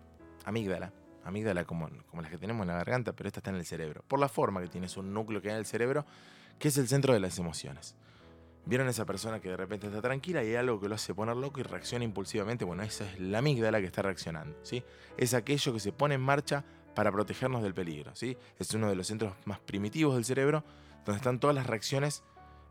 [0.45, 0.93] amígdala.
[1.23, 4.03] Amígdala como, como las que tenemos en la garganta, pero esta está en el cerebro.
[4.07, 6.05] Por la forma que tiene, es un núcleo que hay en el cerebro
[6.57, 7.95] que es el centro de las emociones.
[8.65, 11.35] ¿Vieron esa persona que de repente está tranquila y hay algo que lo hace poner
[11.35, 12.63] loco y reacciona impulsivamente?
[12.63, 14.83] Bueno, esa es la amígdala que está reaccionando, ¿sí?
[15.17, 18.37] Es aquello que se pone en marcha para protegernos del peligro, ¿sí?
[18.59, 20.63] Es uno de los centros más primitivos del cerebro,
[21.05, 22.23] donde están todas las reacciones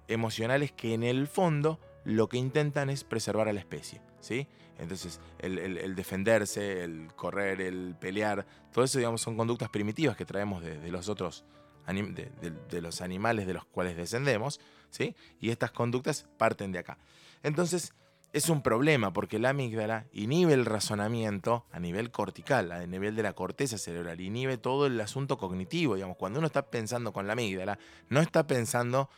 [0.07, 4.47] emocionales que en el fondo lo que intentan es preservar a la especie, ¿sí?
[4.79, 10.63] Entonces, el, defenderse, el correr, el pelear, todo eso, digamos, son conductas primitivas que traemos
[10.63, 11.45] de, de los otros
[11.87, 15.17] de, los animales de los cuales descendemos, ¿sí?
[15.41, 16.99] Y estas conductas parten de acá.
[17.43, 17.95] Entonces,
[18.33, 23.25] es un problema porque la amígdala inhibe el razonamiento a nivel cortical, a nivel de
[23.25, 25.97] la corteza cerebral, inhibe todo el asunto cognitivo.
[25.97, 29.11] Digamos, cuando uno está pensando con la amígdala, no está pensando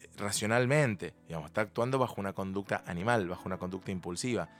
[0.00, 4.50] eh, racionalmente, digamos, está actuando bajo una conducta animal, bajo una conducta impulsiva.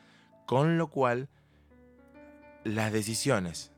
[0.47, 1.29] Con lo cual,
[2.64, 3.73] las decisiones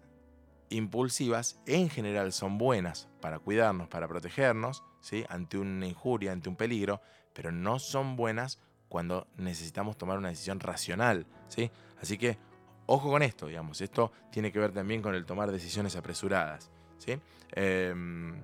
[0.70, 5.24] impulsivas en general son buenas para cuidarnos, para protegernos, ¿sí?
[5.28, 7.00] ante una injuria, ante un peligro,
[7.33, 11.26] pero no son buenas cuando necesitamos tomar una decisión racional.
[11.48, 11.70] ¿sí?
[12.00, 12.38] Así que
[12.87, 13.80] ojo con esto, digamos.
[13.80, 16.70] Esto tiene que ver también con el tomar decisiones apresuradas.
[16.98, 17.18] ¿sí?
[17.52, 18.35] Em,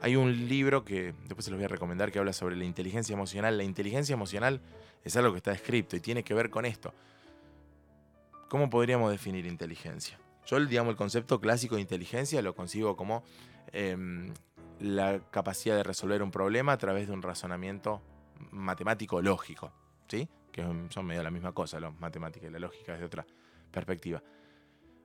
[0.00, 3.12] hay un libro que después se los voy a recomendar que habla sobre la inteligencia
[3.12, 3.56] emocional.
[3.56, 4.60] La inteligencia emocional
[5.02, 6.92] es algo que está escrito y tiene que ver con esto.
[8.48, 10.18] ¿Cómo podríamos definir inteligencia?
[10.46, 13.24] Yo, digamos, el concepto clásico de inteligencia lo consigo como
[13.72, 14.32] em,
[14.80, 18.02] la capacidad de resolver un problema a través de un razonamiento
[18.50, 19.72] matemático lógico,
[20.08, 20.28] ¿sí?
[20.52, 23.26] Que son medio la misma cosa, la matemática y la lógica desde otra
[23.70, 24.22] perspectiva.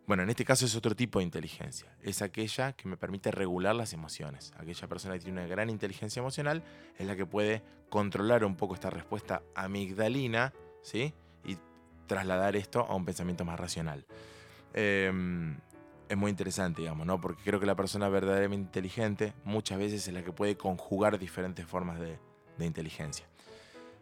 [0.09, 1.95] Bueno, en este caso es otro tipo de inteligencia.
[2.01, 4.51] Es aquella que me permite regular las emociones.
[4.57, 6.63] Aquella persona que tiene una gran inteligencia emocional
[6.97, 11.13] es la que puede controlar un poco esta respuesta amigdalina, ¿sí?
[11.45, 11.57] Y
[12.07, 14.07] trasladar esto a un pensamiento más racional.
[14.73, 15.57] Em,
[16.07, 17.21] es muy interesante, digamos, ¿no?
[17.21, 21.65] Porque creo que la persona verdaderamente inteligente muchas veces es la que puede conjugar diferentes
[21.65, 22.17] formas de,
[22.59, 23.25] inteligencia.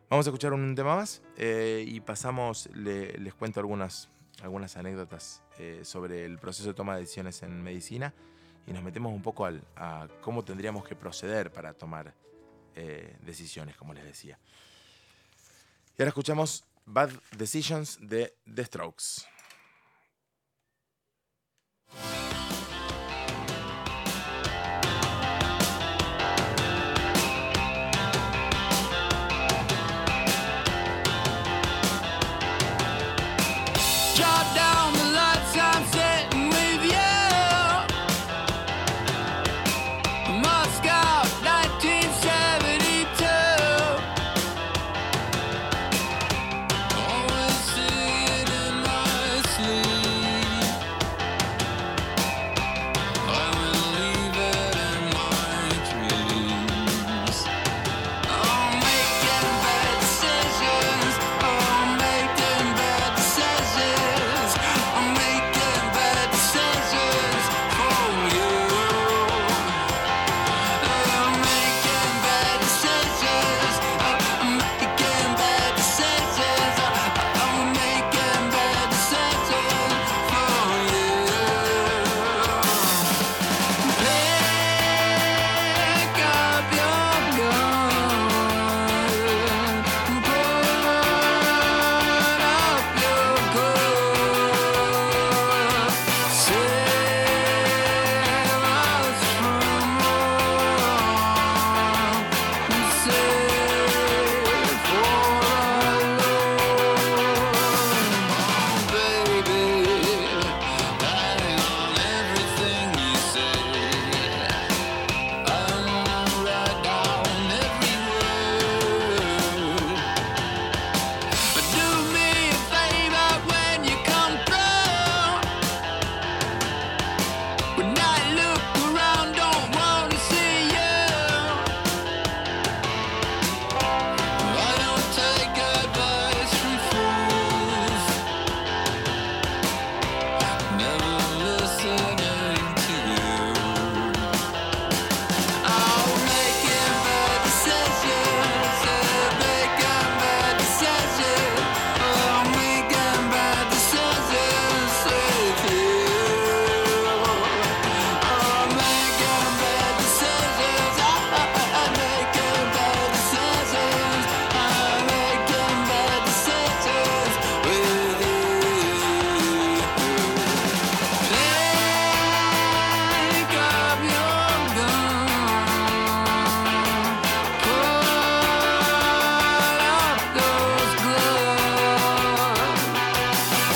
[0.09, 4.09] Vamos a escuchar un tema más eh, y pasamos, les cuento algunas,
[4.41, 8.15] algunas anécdotas eh, sobre el proceso de toma de decisiones en medicina
[8.65, 12.15] y nos metemos un poco al, a cómo tendríamos que proceder para tomar
[12.75, 14.39] eh, decisiones, como les decía.
[15.97, 19.36] Y ahora escuchamos Bad Decisions de The Strokes.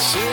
[0.01, 0.30] see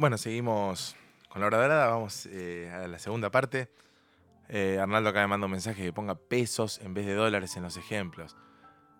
[0.00, 0.96] Bueno, seguimos
[1.28, 3.68] con la hora dorada vamos eh, a la segunda parte.
[4.48, 7.64] Eh, Arnaldo acá me manda un mensaje que ponga pesos en vez de dólares en
[7.64, 8.34] los ejemplos.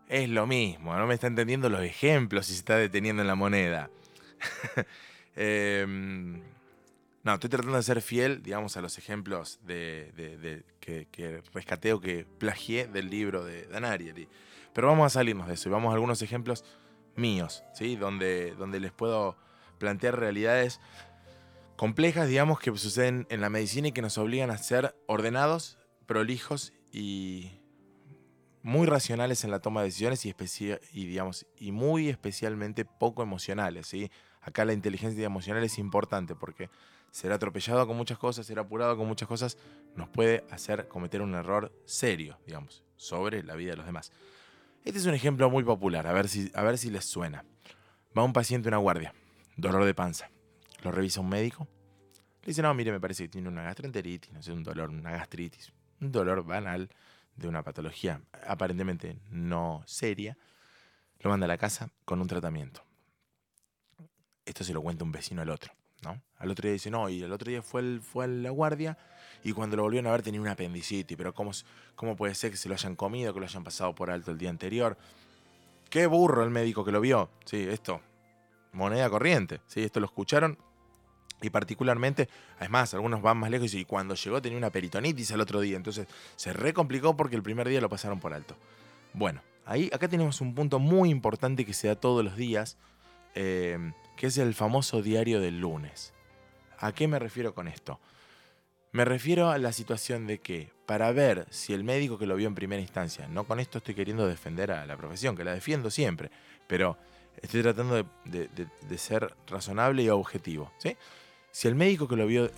[0.08, 3.34] Es lo mismo, no me está entendiendo los ejemplos y se está deteniendo en la
[3.34, 3.88] moneda.
[5.36, 6.42] Em,
[7.22, 12.00] no, estoy tratando de ser fiel, digamos, a los ejemplos de, que, que rescaté o
[12.00, 14.28] que plagié del libro de Dan Ariely.
[14.74, 16.62] Pero vamos a salirnos de eso y vamos a algunos ejemplos
[17.16, 17.96] míos, ¿sí?
[17.96, 19.38] Donde, donde les puedo
[19.80, 20.80] plantear realidades
[21.76, 26.72] complejas, digamos, que suceden en la medicina y que nos obligan a ser ordenados, prolijos
[26.92, 27.50] y
[28.62, 30.34] muy racionales en la toma de decisiones y,
[30.92, 34.10] y, digamos, y muy especialmente poco emocionales, ¿sí?
[34.42, 36.68] Acá la inteligencia emocional es importante porque
[37.10, 39.56] ser atropellado con muchas cosas, ser apurado con muchas cosas,
[39.96, 44.12] nos puede hacer cometer un error serio, digamos, sobre la vida de los demás.
[44.84, 47.44] Este es un ejemplo muy popular, a ver si, a ver si les suena.
[48.16, 49.14] Va un paciente a una guardia,
[49.60, 50.30] dolor de panza.
[50.82, 51.68] Lo revisa un médico.
[52.42, 55.10] Le dice, no, mire, me parece que tiene una gastroenteritis, no sé, un dolor, una
[55.10, 55.72] gastritis.
[56.00, 56.88] Un dolor banal
[57.36, 60.36] de una patología aparentemente no seria.
[61.20, 62.82] Lo manda a la casa con un tratamiento.
[64.44, 66.22] Esto se lo cuenta un vecino al otro, ¿no?
[66.38, 68.96] Al otro día dice, no, y el otro día fue, fue a la guardia
[69.44, 71.52] y cuando lo volvieron a ver tenía una apendicitis, pero ¿cómo,
[71.94, 74.38] ¿cómo puede ser que se lo hayan comido, que lo hayan pasado por alto el
[74.38, 74.96] día anterior?
[75.90, 77.30] Qué burro el médico que lo vio.
[77.44, 78.00] Sí, esto,
[78.72, 79.60] moneda corriente.
[79.66, 80.58] Sí, esto lo escucharon.
[81.42, 82.28] Y particularmente,
[82.60, 85.76] es más, algunos van más lejos y cuando llegó tenía una peritonitis al otro día.
[85.76, 86.06] Entonces
[86.36, 88.56] se recomplicó porque el primer día lo pasaron por alto.
[89.14, 92.76] Bueno, ahí acá tenemos un punto muy importante que se da todos los días,
[93.34, 96.12] eh, que es el famoso diario del lunes.
[96.78, 97.98] ¿A qué me refiero con esto?
[98.92, 102.48] Me refiero a la situación de que para ver si el médico que lo vio
[102.48, 105.90] en primera instancia, no con esto estoy queriendo defender a la profesión, que la defiendo
[105.90, 106.30] siempre,
[106.66, 106.98] pero
[107.42, 110.70] estoy tratando de, de- de- de ser razonable y objetivo.
[110.78, 110.96] ¿sí?
[111.50, 112.50] Si el médico que lo vio,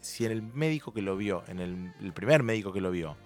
[0.00, 3.16] si el médico que lo vio, en el, el primer médico que lo vio,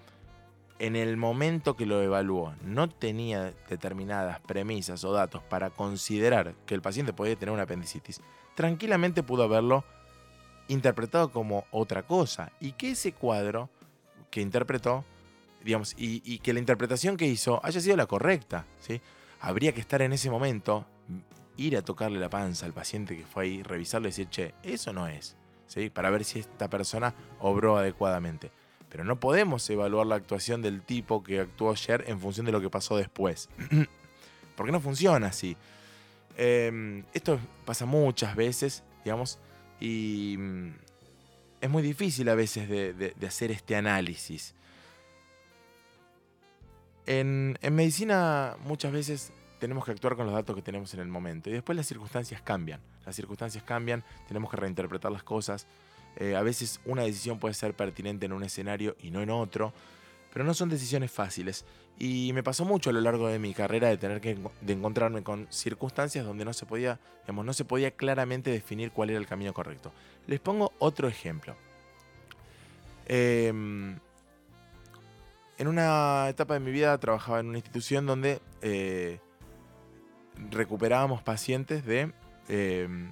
[0.78, 6.74] en el momento que lo evaluó, no tenía determinadas premisas o datos para considerar que
[6.74, 8.20] el paciente podía tener una apendicitis,
[8.54, 9.84] tranquilamente pudo haberlo
[10.68, 13.70] interpretado como otra cosa y que ese cuadro
[14.30, 15.04] que interpretó,
[15.64, 19.00] digamos, y, y que la interpretación que hizo haya sido la correcta, ¿sí?
[19.46, 20.84] Habría que estar en ese momento,
[21.56, 24.92] ir a tocarle la panza al paciente que fue ahí, revisarlo y decir, che, eso
[24.92, 25.36] no es,
[25.68, 25.88] ¿sí?
[25.88, 28.50] Para ver si esta persona obró adecuadamente.
[28.88, 32.60] Pero no podemos evaluar la actuación del tipo que actuó ayer en función de lo
[32.60, 33.48] que pasó después.
[34.56, 35.56] Porque no funciona así.
[36.36, 39.38] Eh, esto pasa muchas veces, digamos,
[39.78, 40.70] y mm,
[41.60, 44.56] es muy difícil a veces de hacer este análisis.
[47.06, 51.48] En, medicina muchas veces tenemos que actuar con los datos que tenemos en el momento
[51.48, 52.80] y después las circunstancias cambian.
[53.04, 55.66] Las circunstancias cambian, tenemos que reinterpretar las cosas.
[56.16, 59.72] Eh, a veces una decisión puede ser pertinente en un escenario y no en otro,
[60.32, 61.64] pero no son decisiones fáciles.
[61.98, 65.22] Y me pasó mucho a lo largo de mi carrera de tener que de encontrarme
[65.22, 69.26] con circunstancias donde no se podía, digamos, no se podía claramente definir cuál era el
[69.26, 69.92] camino correcto.
[70.26, 71.56] Les pongo otro ejemplo.
[73.06, 73.98] Em,
[75.58, 79.20] en una etapa de mi vida trabajaba en una institución donde eh,
[80.50, 82.12] recuperábamos pacientes de...
[82.48, 83.10] em,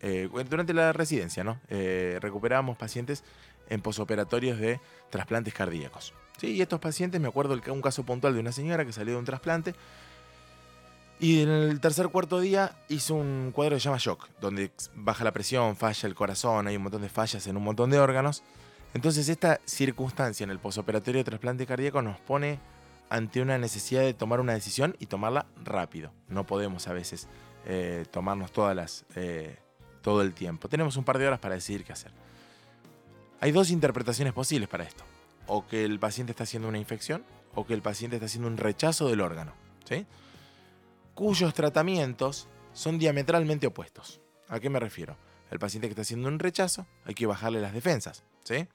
[0.00, 1.60] eh, durante la residencia, ¿no?
[1.68, 3.22] Eh, recuperábamos pacientes
[3.68, 6.12] en posoperatorios de trasplantes cardíacos.
[6.38, 6.48] ¿sí?
[6.48, 9.20] Y estos pacientes, me acuerdo el un caso puntual de una señora que salió de
[9.20, 9.74] un trasplante
[11.22, 15.22] y en el tercer cuarto día hizo un cuadro que se llama shock, donde baja
[15.22, 18.42] la presión, falla el corazón, hay un montón de fallas en un montón de órganos.
[18.94, 22.58] Entonces esta circunstancia en el posoperatorio de trasplante cardíaco nos pone
[23.08, 26.12] ante una necesidad de tomar una decisión y tomarla rápido.
[26.28, 27.28] No podemos a veces
[27.66, 29.58] eh, tomarnos todas las, eh,
[30.02, 30.68] todo el tiempo.
[30.68, 32.12] Tenemos un par de horas para decidir qué hacer.
[33.40, 35.04] Hay dos interpretaciones posibles para esto.
[35.46, 37.24] O que el paciente está haciendo una infección
[37.54, 39.52] o que el paciente está haciendo un rechazo del órgano.
[39.84, 40.06] ¿sí?
[41.14, 44.20] Cuyos tratamientos son diametralmente opuestos.
[44.48, 45.16] ¿A qué me refiero?
[45.50, 48.66] El paciente que está haciendo un rechazo, hay que bajarle las defensas, ¿sí?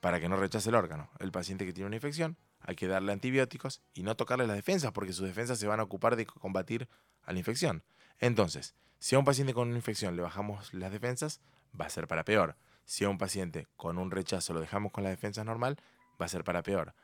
[0.00, 1.10] Para que no rechace el órgano.
[1.18, 4.92] El paciente que tiene una infección, hay que darle antibióticos y no tocarle las defensas
[4.92, 6.88] porque sus defensas se van a ocupar de combatir
[7.22, 7.82] a la infección.
[8.18, 11.40] Entonces, si a un paciente con una infección le bajamos las defensas,
[11.78, 12.56] va a ser para peor.
[12.84, 15.78] Si a un paciente con un rechazo lo dejamos con las defensas normal,
[16.20, 16.94] va a ser para peor.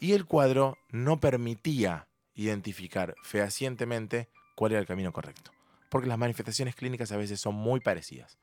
[0.00, 5.50] Y el cuadro no permitía identificar fehacientemente cuál era el camino correcto,
[5.88, 8.38] porque las manifestaciones clínicas a veces son muy parecidas.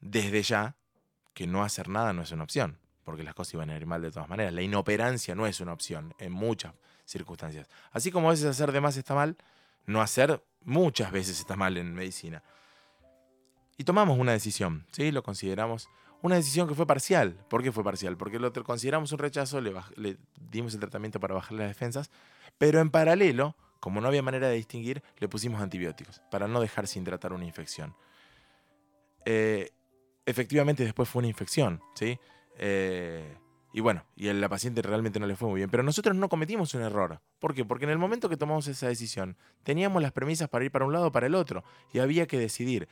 [0.00, 0.76] Desde ya,
[1.34, 4.00] que no hacer nada no es una opción, porque las cosas iban a ir mal
[4.00, 4.52] de todas maneras.
[4.52, 6.72] La inoperancia no es una opción en muchas
[7.04, 7.68] circunstancias.
[7.92, 9.36] Así como a veces hacer de más está mal,
[9.86, 12.42] no hacer muchas veces está mal en medicina.
[13.76, 15.10] y tomamos una decisión, ¿sí?
[15.10, 15.88] Lo consideramos
[16.24, 17.36] una decisión que fue parcial.
[17.50, 18.16] ¿Por qué fue parcial?
[18.16, 20.16] Porque lo consideramos un rechazo, le,
[20.50, 22.10] dimos el tratamiento para bajar las defensas,
[22.56, 26.86] pero en paralelo, como no había manera de distinguir, le pusimos antibióticos para no dejar
[26.86, 27.94] sin tratar una infección.
[29.26, 29.70] Eh,
[30.26, 32.18] efectivamente después fue una infección, ¿sí?
[32.58, 33.36] Eh,
[33.72, 35.68] y bueno, y a la paciente realmente no le fue muy bien.
[35.68, 37.20] Pero nosotros no cometimos un error.
[37.40, 37.64] ¿Por qué?
[37.64, 40.92] Porque en el momento que tomamos esa decisión, teníamos las premisas para ir para un
[40.92, 41.64] lado o para el otro.
[41.92, 42.88] Y había que decidir.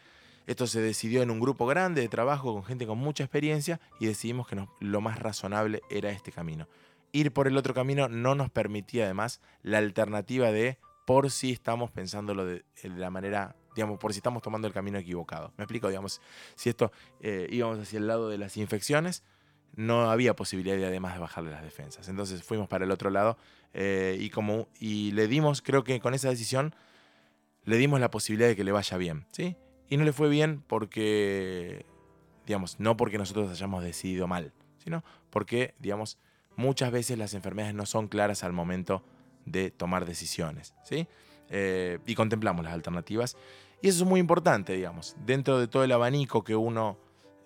[0.48, 4.06] Esto se decidió en un grupo grande de trabajo con gente con mucha experiencia y
[4.06, 6.66] decidimos que lo más razonable era este camino.
[7.12, 11.90] Ir por el otro camino no nos permitía además la alternativa de por si estamos
[11.90, 15.52] pensándolo de, la manera, digamos, por si estamos tomando el camino equivocado.
[15.56, 16.20] Me explico, digamos,
[16.54, 19.22] si esto eh, íbamos hacia el lado de las infecciones,
[19.74, 22.08] no había posibilidad de además de bajarle las defensas.
[22.08, 23.38] Entonces fuimos para el otro lado
[23.74, 26.74] eh, y, como, y le dimos, creo que con esa decisión,
[27.64, 29.56] le dimos la posibilidad de que le vaya bien, ¿sí?
[29.88, 31.86] Y no le fue bien porque,
[32.46, 36.18] digamos, no porque nosotros hayamos decidido mal, sino porque, digamos,
[36.56, 39.04] muchas veces las enfermedades no son claras al momento
[39.46, 41.06] de tomar decisiones, ¿sí?
[41.48, 43.36] Eh, y contemplamos las alternativas.
[43.82, 46.96] Y eso es muy importante, digamos, dentro de todo el abanico que uno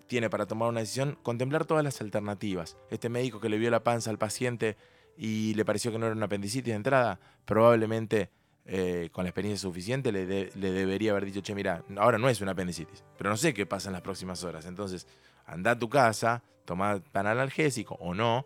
[0.07, 2.77] tiene para tomar una decisión, contemplar todas las alternativas.
[2.91, 4.77] Este médico que le vio la panza al paciente
[5.17, 8.31] y le pareció que no era una apendicitis de entrada, probablemente
[8.67, 12.41] eh, con la experiencia suficiente, le, le, debería haber dicho, che, mira, ahora no es
[12.43, 14.67] una apendicitis, pero no sé qué pasa en las próximas horas.
[14.67, 15.07] Entonces,
[15.47, 18.45] anda a tu casa, toma analgésico o no,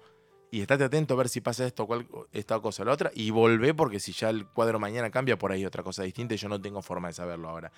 [0.51, 3.31] y estate atento a ver si pasa esto, cual, esta cosa o la otra, y
[3.31, 6.49] volvé porque si ya el cuadro mañana cambia, por ahí otra cosa distinta y yo
[6.49, 7.73] no tengo forma de saberlo ahora.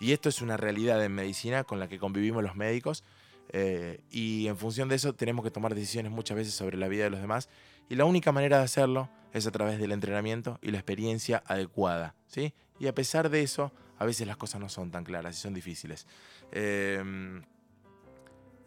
[0.00, 3.04] Y esto es una realidad en medicina con la que convivimos los médicos.
[3.52, 7.04] Eh, y en función de eso tenemos que tomar decisiones muchas veces sobre la vida
[7.04, 7.50] de los demás.
[7.88, 12.14] Y la única manera de hacerlo es a través del entrenamiento y la experiencia adecuada.
[12.28, 12.54] ¿sí?
[12.78, 15.52] Y a pesar de eso, a veces las cosas no son tan claras y son
[15.52, 16.06] difíciles.
[16.50, 17.42] Em,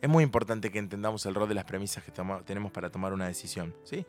[0.04, 2.12] es muy importante que entendamos el rol de las premisas que
[2.44, 3.74] tenemos para tomar una decisión.
[3.86, 4.06] ¿sí?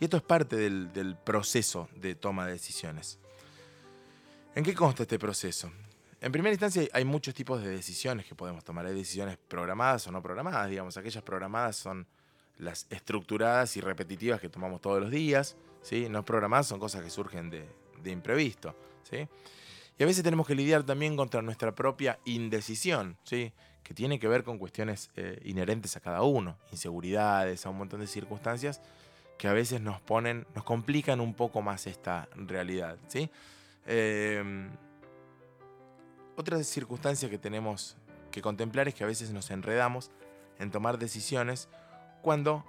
[0.00, 3.20] Y esto es parte del, del proceso de toma de decisiones.
[4.56, 5.70] ¿En qué consta este proceso?
[6.20, 8.86] En primera instancia hay muchos tipos de decisiones que podemos tomar.
[8.86, 10.96] Hay decisiones programadas o no programadas, digamos.
[10.96, 12.08] Aquellas programadas son
[12.58, 15.54] las estructuradas y repetitivas que tomamos todos los días.
[15.80, 16.08] ¿sí?
[16.08, 18.74] No programadas son cosas que surgen de, imprevisto.
[19.08, 19.28] ¿sí?
[19.96, 23.52] Y a veces tenemos que lidiar también contra nuestra propia indecisión, ¿sí?
[23.86, 28.00] Que tiene que ver con cuestiones eh, inherentes a cada uno, inseguridades, a un montón
[28.00, 28.80] de circunstancias
[29.38, 32.98] que a veces nos ponen, nos complican un poco más esta realidad.
[33.06, 33.30] ¿sí?
[33.86, 34.42] Eh,
[36.36, 37.96] otra circunstancia que tenemos
[38.32, 40.10] que contemplar es que a veces nos enredamos
[40.58, 41.68] en tomar decisiones
[42.22, 42.64] cuando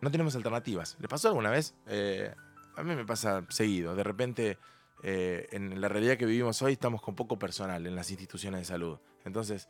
[0.00, 0.96] no tenemos alternativas.
[1.00, 1.74] ¿Le pasó alguna vez?
[1.86, 2.34] Eh,
[2.76, 3.94] a mí me pasa seguido.
[3.94, 4.56] De repente,
[5.02, 8.64] eh, en la realidad que vivimos hoy, estamos con poco personal en las instituciones de
[8.64, 8.98] salud.
[9.26, 9.68] Entonces,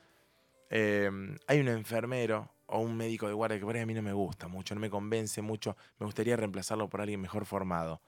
[0.70, 1.10] eh,
[1.46, 4.12] hay un enfermero o un médico de guardia que por ahí a mí no me
[4.12, 8.00] gusta mucho, no me convence mucho, me gustaría reemplazarlo por alguien mejor formado.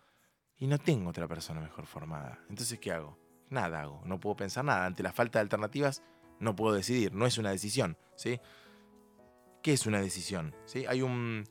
[0.59, 2.39] Y no tengo otra persona mejor formada.
[2.49, 3.19] Entonces, ¿qué hago?
[3.51, 4.87] nada hago, no puedo pensar nada.
[4.87, 6.03] Ante la falta de alternativas,
[6.41, 7.97] no puedo decidir, no es una decisión.
[8.15, 8.41] ¿sí?
[9.63, 10.55] ¿Qué es una decisión?
[10.65, 10.85] ¿Sí?
[10.87, 11.45] Hay, un,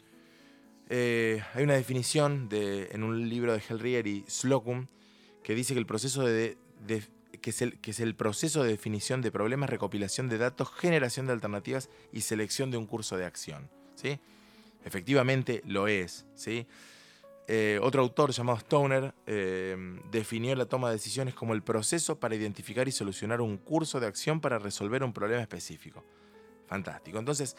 [0.90, 4.88] eh, hay una definición de, en un libro de Hellrier y Slocum
[5.44, 6.58] que dice que el proceso de,
[7.46, 7.52] que
[7.92, 12.72] es, el, proceso de definición de problemas, recopilación de datos, generación de alternativas y selección
[12.72, 13.70] de un curso de acción.
[13.94, 14.20] ¿sí?
[14.84, 16.26] Efectivamente lo es.
[16.34, 16.66] ¿sí?
[17.48, 19.78] Eh, otro autor llamado Stoner eh,
[20.10, 24.08] definió la toma de decisiones como el proceso para identificar y solucionar un curso de
[24.08, 26.04] acción para resolver un problema específico.
[26.66, 27.20] Fantástico.
[27.20, 27.56] Entonces,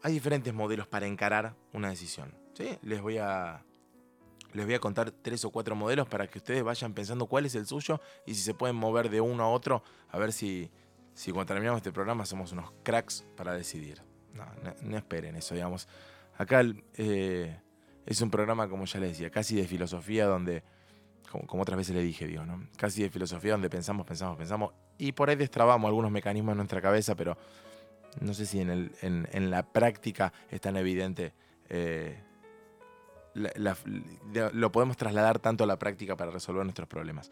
[0.00, 2.32] hay diferentes modelos para encarar una decisión.
[2.52, 2.78] ¿sí?
[2.82, 3.64] Les, voy a,
[4.52, 7.54] les voy a contar tres o cuatro modelos para que ustedes vayan pensando cuál es
[7.54, 10.70] el suyo y si se pueden mover de uno a otro, a ver si,
[11.14, 14.02] si cuando terminamos este programa somos unos cracks para decidir.
[14.34, 14.46] No,
[14.82, 15.88] no, esperen eso, digamos.
[16.36, 16.62] Acá...
[16.94, 17.60] Eh,
[18.06, 20.62] es un programa, como ya les decía, casi de filosofía donde,
[21.30, 22.66] como, otras veces le dije, digo, ¿no?
[22.76, 24.72] Casi de filosofía donde pensamos, pensamos, pensamos.
[24.98, 27.38] Y por ahí destrabamos algunos mecanismos en nuestra cabeza, pero
[28.20, 31.34] no sé si en, en, la práctica es tan evidente.
[31.68, 32.20] Eh,
[33.34, 37.30] lo podemos trasladar tanto a la práctica para resolver nuestros problemas.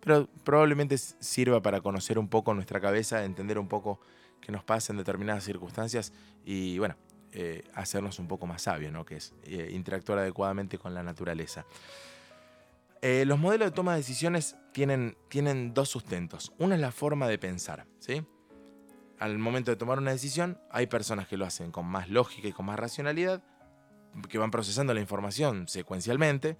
[0.00, 4.00] Pero probablemente sirva para conocer un poco nuestra cabeza, entender un poco
[4.40, 6.12] qué nos pasa en determinadas circunstancias
[6.44, 6.96] y bueno,
[7.32, 9.04] eh, hacernos un poco más sabios, ¿no?
[9.04, 11.64] que es eh, interactuar adecuadamente con la naturaleza.
[13.02, 16.52] Eh, los modelos de toma de decisiones tienen, tienen dos sustentos.
[16.58, 17.86] Uno es la forma de pensar.
[17.98, 18.24] ¿sí?
[19.18, 22.52] Al momento de tomar una decisión, hay personas que lo hacen con más lógica y
[22.52, 23.42] con más racionalidad,
[24.28, 26.56] que van procesando la información secuencialmente,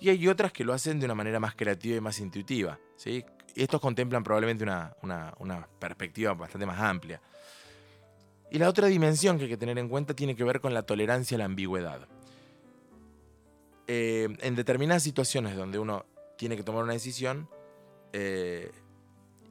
[0.00, 2.78] y hay otras que lo hacen de una manera más creativa y más intuitiva.
[2.96, 3.24] ¿sí?
[3.56, 7.20] estos contemplan probablemente una, una- una perspectiva bastante más amplia.
[8.50, 10.82] Y la otra dimensión que hay que tener en cuenta tiene que ver con la
[10.82, 12.06] tolerancia a la ambigüedad.
[13.86, 16.06] Eh, en determinadas situaciones donde uno
[16.38, 17.48] tiene que tomar una decisión
[18.12, 18.70] eh,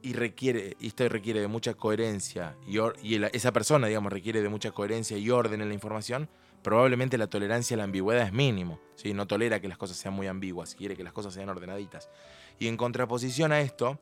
[0.02, 4.48] y requiere y esto requiere de mucha coherencia y, y esa persona digamos requiere de
[4.48, 6.28] mucha coherencia y orden en la información
[6.62, 9.14] probablemente la tolerancia a la ambigüedad es mínimo ¿sí?
[9.14, 12.10] no tolera que las cosas sean muy ambiguas quiere que las cosas sean ordenaditas
[12.58, 13.98] y en contraposición a esto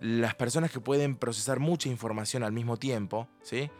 [0.00, 3.70] las personas que pueden procesar mucha información al mismo tiempo ¿sí?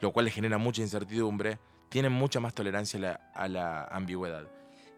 [0.00, 1.58] lo cual les genera mucha incertidumbre
[1.88, 4.48] tienen mucha más tolerancia a la, ambigüedad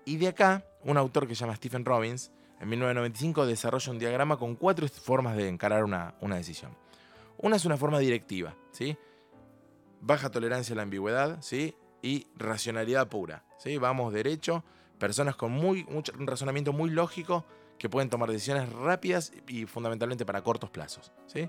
[0.05, 4.36] y de acá un autor que se llama Stephen Robbins en 1995 desarrolla un diagrama
[4.36, 6.76] con cuatro formas de encarar una, una decisión.
[7.36, 8.97] Una es una forma directiva, ¿sí?
[10.01, 11.74] Baja tolerancia a la ambigüedad, ¿sí?
[12.03, 13.76] Y racionalidad pura, ¿sí?
[13.78, 14.62] Vamos derecho,
[14.99, 17.44] personas con muy, mucho- un razonamiento muy lógico
[17.78, 21.49] que pueden tomar decisiones rápidas y fundamentalmente para cortos plazos, ¿sí?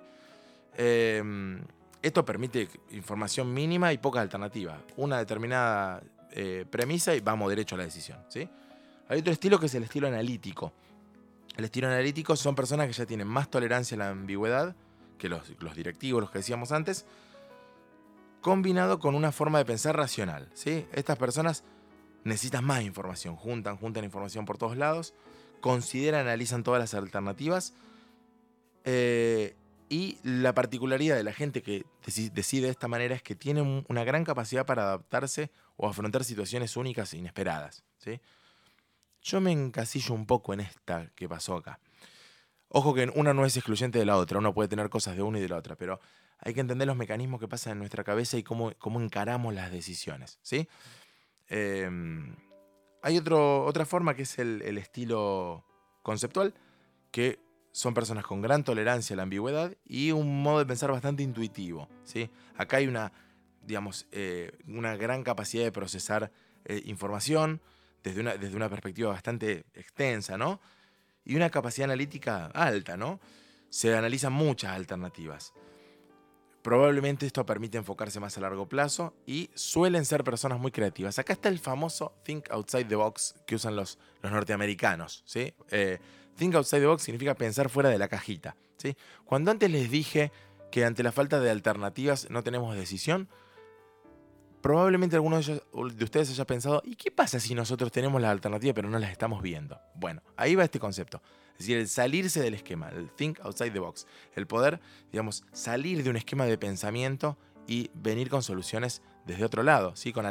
[0.77, 1.59] Eh,
[2.01, 4.79] esto permite información mínima y poca alternativa.
[4.95, 8.47] Una determinada eh, premisa y vamos derecho a la decisión, ¿sí?
[9.09, 10.71] Hay otro estilo que es el estilo analítico.
[11.57, 14.75] El estilo analítico son personas que ya tienen más tolerancia a la ambigüedad
[15.17, 17.05] que los, los directivos, los que decíamos antes,
[18.41, 20.49] combinado con una forma de pensar racional.
[20.53, 20.85] ¿sí?
[20.93, 21.63] Estas personas
[22.23, 25.13] necesitan más información, juntan, juntan información por todos lados,
[25.61, 27.73] consideran, analizan todas las alternativas.
[28.85, 29.55] eh,
[29.89, 33.61] y la particularidad de la gente que deci- decide de esta manera es que tiene
[33.61, 37.83] un- una gran capacidad para adaptarse o afrontar situaciones únicas e inesperadas.
[37.97, 38.19] ¿sí?
[39.21, 41.79] Yo me encasillo un poco en esta que pasó acá.
[42.69, 45.39] Ojo que una no es excluyente de la otra, uno puede tener cosas de una
[45.39, 45.99] y de la otra, pero
[46.39, 49.71] hay que entender los mecanismos que pasan en nuestra cabeza y cómo, cómo encaramos las
[49.71, 50.39] decisiones.
[50.41, 50.67] ¿sí?
[51.49, 51.89] Eh,
[53.01, 55.65] hay otro, otra forma que es el, el estilo
[56.01, 56.53] conceptual,
[57.11, 57.39] que
[57.71, 61.87] son personas con gran tolerancia a la ambigüedad y un modo de pensar bastante intuitivo.
[62.03, 62.29] ¿sí?
[62.57, 63.11] Acá hay una,
[63.65, 66.31] digamos, eh, una gran capacidad de procesar
[66.65, 67.61] eh, información
[68.03, 70.59] desde una, desde una perspectiva bastante extensa, ¿no?
[71.25, 73.19] Y una capacidad analítica alta, ¿no?
[73.69, 75.53] Se analizan muchas alternativas.
[76.69, 81.17] Probablemente esto permite enfocarse más a largo plazo y suelen ser personas muy creativas.
[81.17, 85.23] Acá está el famoso Think Outside the Box que usan los, los norteamericanos.
[85.25, 85.55] ¿sí?
[85.71, 85.97] Eh,
[86.35, 88.55] think Outside the Box significa pensar fuera de la cajita.
[88.77, 88.95] ¿sí?
[89.25, 90.31] Cuando antes les dije
[90.71, 93.29] que ante la falta de alternativas no tenemos decisión,
[94.61, 95.63] probablemente alguno de,
[95.95, 99.09] de ustedes haya pensado, ¿y qué pasa si nosotros tenemos las alternativas pero no las
[99.09, 99.79] estamos viendo?
[99.95, 101.19] Bueno, ahí va este concepto.
[101.59, 104.07] Es decir, el salirse del esquema, el think outside the box.
[104.33, 104.79] El poder,
[105.11, 107.37] digamos, salir de un esquema de pensamiento
[107.67, 110.13] y venir con soluciones desde otro lado, ¿sí?
[110.13, 110.25] Con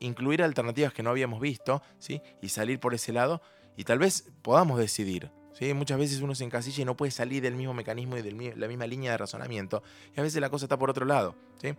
[0.00, 2.20] incluir alternativas que no habíamos visto, ¿sí?
[2.42, 3.40] Y salir por ese lado
[3.76, 5.30] y tal vez podamos decidir.
[5.52, 5.72] ¿sí?
[5.74, 8.68] Muchas veces uno se encasilla y no puede salir del mismo mecanismo y de la
[8.68, 9.82] misma línea de razonamiento.
[10.14, 11.34] Y a veces la cosa está por otro lado.
[11.60, 11.74] ¿sí?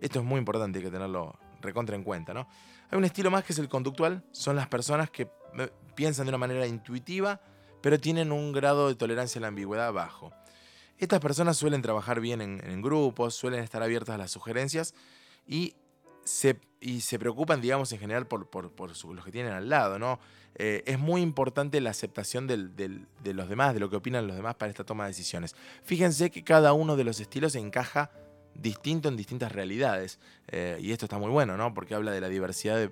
[0.00, 2.34] Esto es muy importante, que tenerlo recontra en cuenta.
[2.34, 2.48] ¿no?
[2.90, 4.24] Hay un estilo más que es el conductual.
[4.32, 7.40] Son las personas que eh, piensan de una manera intuitiva,
[7.82, 10.32] pero tienen un grado de tolerancia a la ambigüedad bajo.
[10.98, 14.94] Estas personas suelen trabajar bien en, grupos, suelen estar abiertas a las sugerencias
[15.46, 15.74] y
[16.24, 19.98] se, y se preocupan, digamos, en general por, por- por los que tienen al lado,
[19.98, 20.20] ¿no?
[20.54, 24.26] Eh, es muy importante la aceptación del- del- de los demás, de lo que opinan
[24.28, 25.56] los demás para esta toma de decisiones.
[25.82, 28.10] Fíjense que cada uno de los estilos encaja
[28.54, 30.20] distinto en distintas realidades.
[30.48, 31.72] Eh, y esto está muy bueno, ¿no?
[31.74, 32.90] Porque habla de la diversidad, de-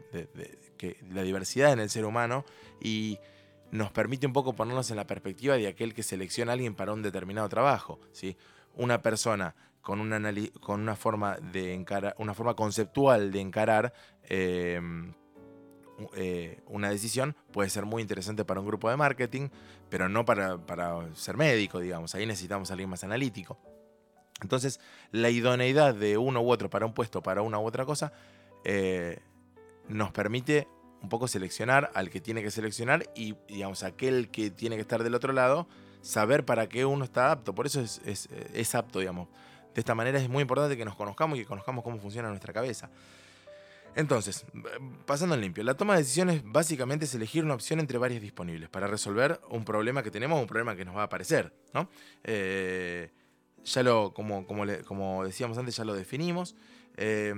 [0.78, 2.44] que, la diversidad en el ser humano
[2.80, 3.18] y
[3.70, 6.92] nos permite un poco ponernos en la perspectiva de aquel que selecciona a alguien para
[6.92, 8.00] un determinado trabajo.
[8.12, 8.36] ¿sí?
[8.74, 10.20] Una persona con una,
[10.60, 11.84] con una forma de
[12.18, 13.92] una forma conceptual de encarar
[15.98, 19.48] u- eh, una decisión puede ser muy interesante para un grupo de marketing,
[19.88, 22.14] pero no para, para ser médico, digamos.
[22.14, 23.58] Ahí necesitamos a alguien más analítico.
[24.42, 24.80] Entonces,
[25.12, 28.12] la idoneidad de uno u otro para un puesto, para una u otra cosa,
[28.64, 29.20] eh,
[29.88, 30.66] nos permite
[31.02, 35.02] un poco seleccionar al que tiene que seleccionar y, digamos, aquel que tiene que estar
[35.02, 35.66] del otro lado,
[36.02, 37.54] saber para qué uno está apto.
[37.54, 39.28] Por eso es, es- apto, digamos.
[39.74, 42.52] De esta manera es muy importante que nos conozcamos y que conozcamos cómo funciona nuestra
[42.52, 42.90] cabeza.
[43.96, 44.44] Entonces,
[45.04, 48.68] pasando en limpio, la toma de decisiones básicamente es elegir una opción entre varias disponibles
[48.68, 51.52] para resolver un problema que tenemos un problema que nos va a aparecer.
[51.74, 51.88] ¿no?
[52.22, 53.10] Eh,
[53.64, 56.54] ya lo, como, como, como decíamos antes, ya lo definimos.
[56.96, 57.34] Eh,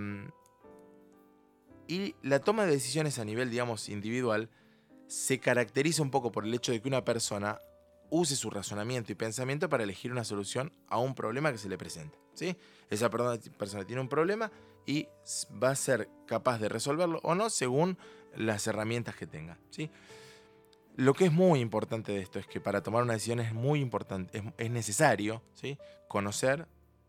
[1.93, 4.49] y la toma de decisiones a nivel, digamos, individual
[5.09, 7.59] se caracteriza un poco por el hecho de que una persona
[8.09, 11.77] use su razonamiento y pensamiento para elegir una solución a un problema que se le
[11.77, 12.17] presenta.
[12.33, 12.57] ¿sí?
[12.89, 14.51] Esa persona, tiene un problema
[14.87, 15.07] y
[15.63, 17.99] va a ser capaz de resolverlo o no según
[18.35, 19.59] las herramientas que tenga.
[20.97, 23.81] Lo que es muy importante de esto es que para tomar una decisión es muy
[23.81, 25.43] importante, es, es necesario
[26.09, 26.67] conocer,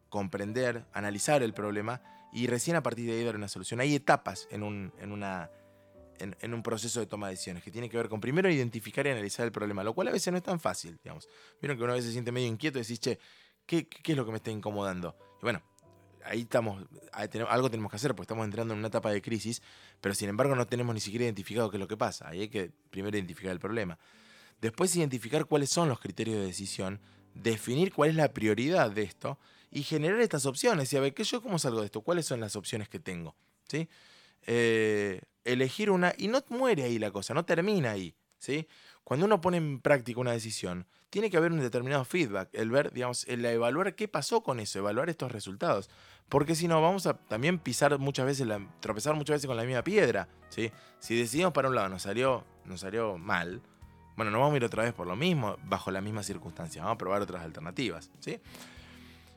[0.10, 2.02] comprender, analizar el problema
[2.34, 3.80] y recién a partir de ahí dar una solución.
[3.80, 5.52] Hay etapas en un, en una,
[6.20, 9.10] en, un proceso de toma de decisiones que tiene que ver con primero identificar y
[9.12, 11.28] analizar el problema, lo cual a veces no es tan fácil, digamos.
[11.62, 13.20] Vieron que una vez se siente medio inquieto y decís, che,
[13.66, 15.16] ¿qué, qué es lo que me está incomodando?
[15.42, 15.62] Bueno,
[16.26, 19.62] ahí estamos, algo tenemos que hacer, porque estamos entrando en una etapa de crisis,
[20.02, 22.30] pero sin embargo no tenemos ni siquiera identificado qué es lo que pasa.
[22.30, 24.00] Ahí hay que primero identificar el problema.
[24.60, 27.02] Después identificar cuáles son los criterios de decisión,
[27.34, 29.38] definir cuál es la prioridad de esto
[29.74, 30.94] y generar estas opciones.
[30.94, 32.02] Y a ver, ¿qué yo cómo salgo de esto?
[32.02, 33.36] ¿Cuáles son las opciones que tengo?
[33.68, 33.90] ¿Sí?
[34.44, 38.16] Eh, elegir una, y no muere ahí la cosa, no termina ahí.
[38.38, 38.68] ¿sí?
[39.04, 42.94] Cuando uno pone en práctica una decisión, tiene que haber un determinado feedback, el ver,
[42.94, 45.90] digamos, el evaluar qué pasó con eso, evaluar estos resultados.
[46.30, 48.48] Porque si no, vamos a también pisar muchas veces,
[48.80, 50.30] tropezar muchas veces con la misma piedra.
[50.50, 50.72] ¿sí?
[51.00, 53.62] Si decidimos para un lado, nos salió, nos salió mal,
[54.16, 56.96] bueno, no vamos a ir otra vez por lo mismo, bajo las mismas circunstancias, vamos
[56.96, 58.12] a probar otras alternativas.
[58.20, 58.40] ¿sí?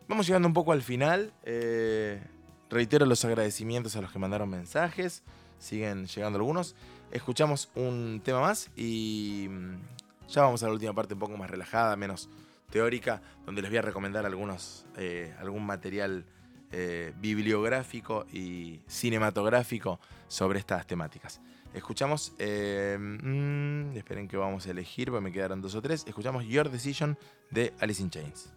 [0.09, 1.33] Vamos llegando un poco al final.
[1.43, 2.23] eh,
[2.71, 5.25] reitero los agradecimientos a los que mandaron mensajes.
[5.59, 6.77] Siguen llegando algunos.
[7.11, 11.51] Escuchamos un tema más y mm, ya vamos a la última parte un poco más
[11.51, 12.29] relajada, menos
[12.71, 16.25] teórica, donde les voy a recomendar algunos, eh, algún material
[16.73, 19.99] eh, bibliográfico y cinematográfico
[20.29, 21.41] sobre estas temáticas.
[21.75, 26.05] Escuchamos, mm, esperen que vamos a elegir, porque me quedaron dos o tres.
[26.07, 27.19] Escuchamos Your Decision
[27.51, 28.53] de Alice in Chains.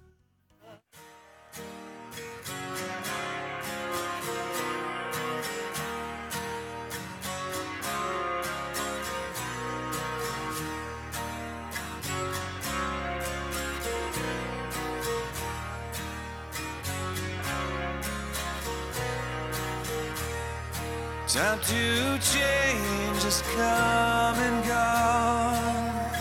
[21.40, 26.12] Time to change has come and gone.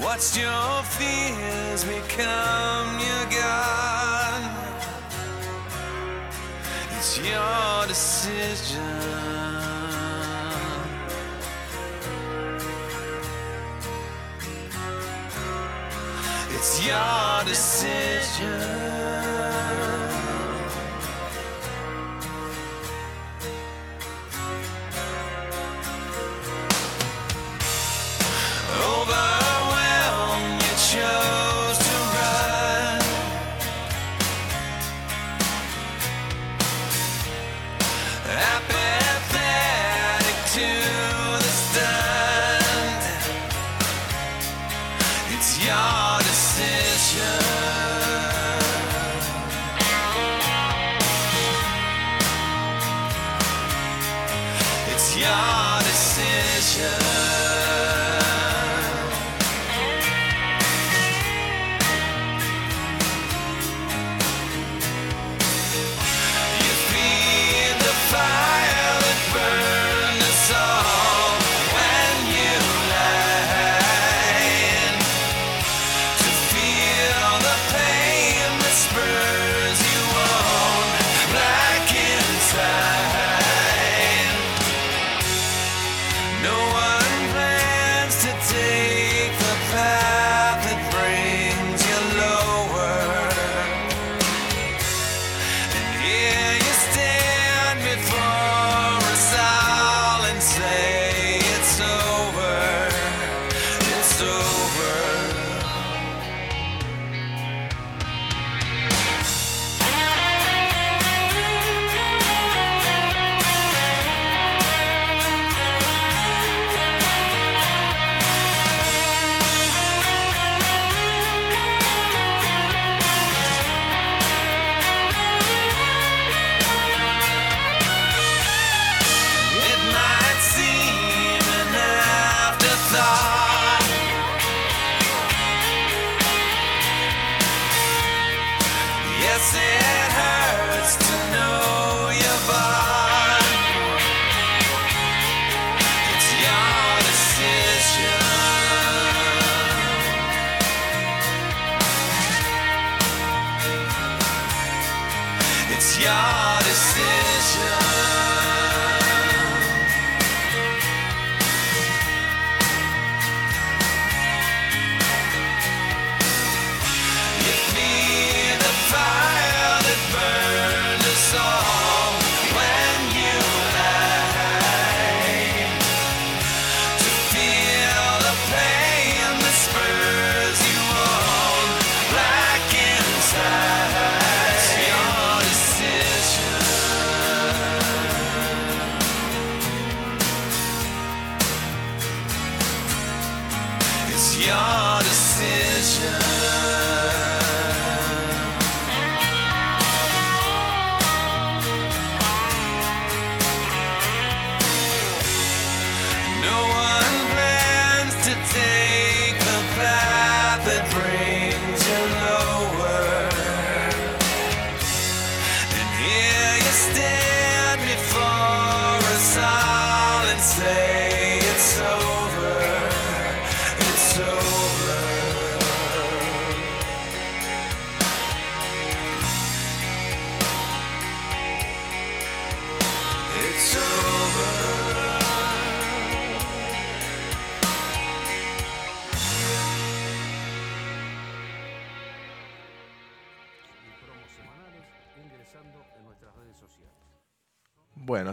[0.00, 4.42] Watched your fears become your God.
[6.96, 8.82] It's your decision.
[16.54, 18.95] It's your decision.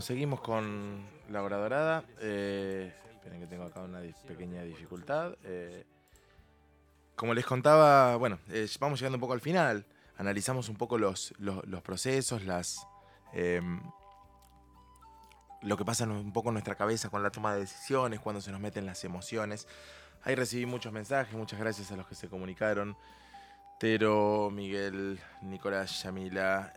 [0.03, 2.03] Seguimos con la hora dorada.
[2.19, 5.35] Eh, esperen que tengo acá una pequeña dificultad.
[5.43, 5.85] Eh,
[7.15, 9.85] como les contaba, bueno, eh, vamos llegando un poco al final.
[10.17, 11.33] Analizamos un poco los,
[11.83, 12.85] procesos, las
[13.33, 13.81] em,
[15.61, 18.51] lo que pasa un poco en nuestra cabeza con la toma de decisiones, cuando se
[18.51, 19.67] nos meten las emociones.
[20.23, 22.95] Ahí recibí muchos mensajes, muchas gracias a los que se comunicaron.
[23.79, 26.73] Tero, Miguel, Nicolás, Yamila,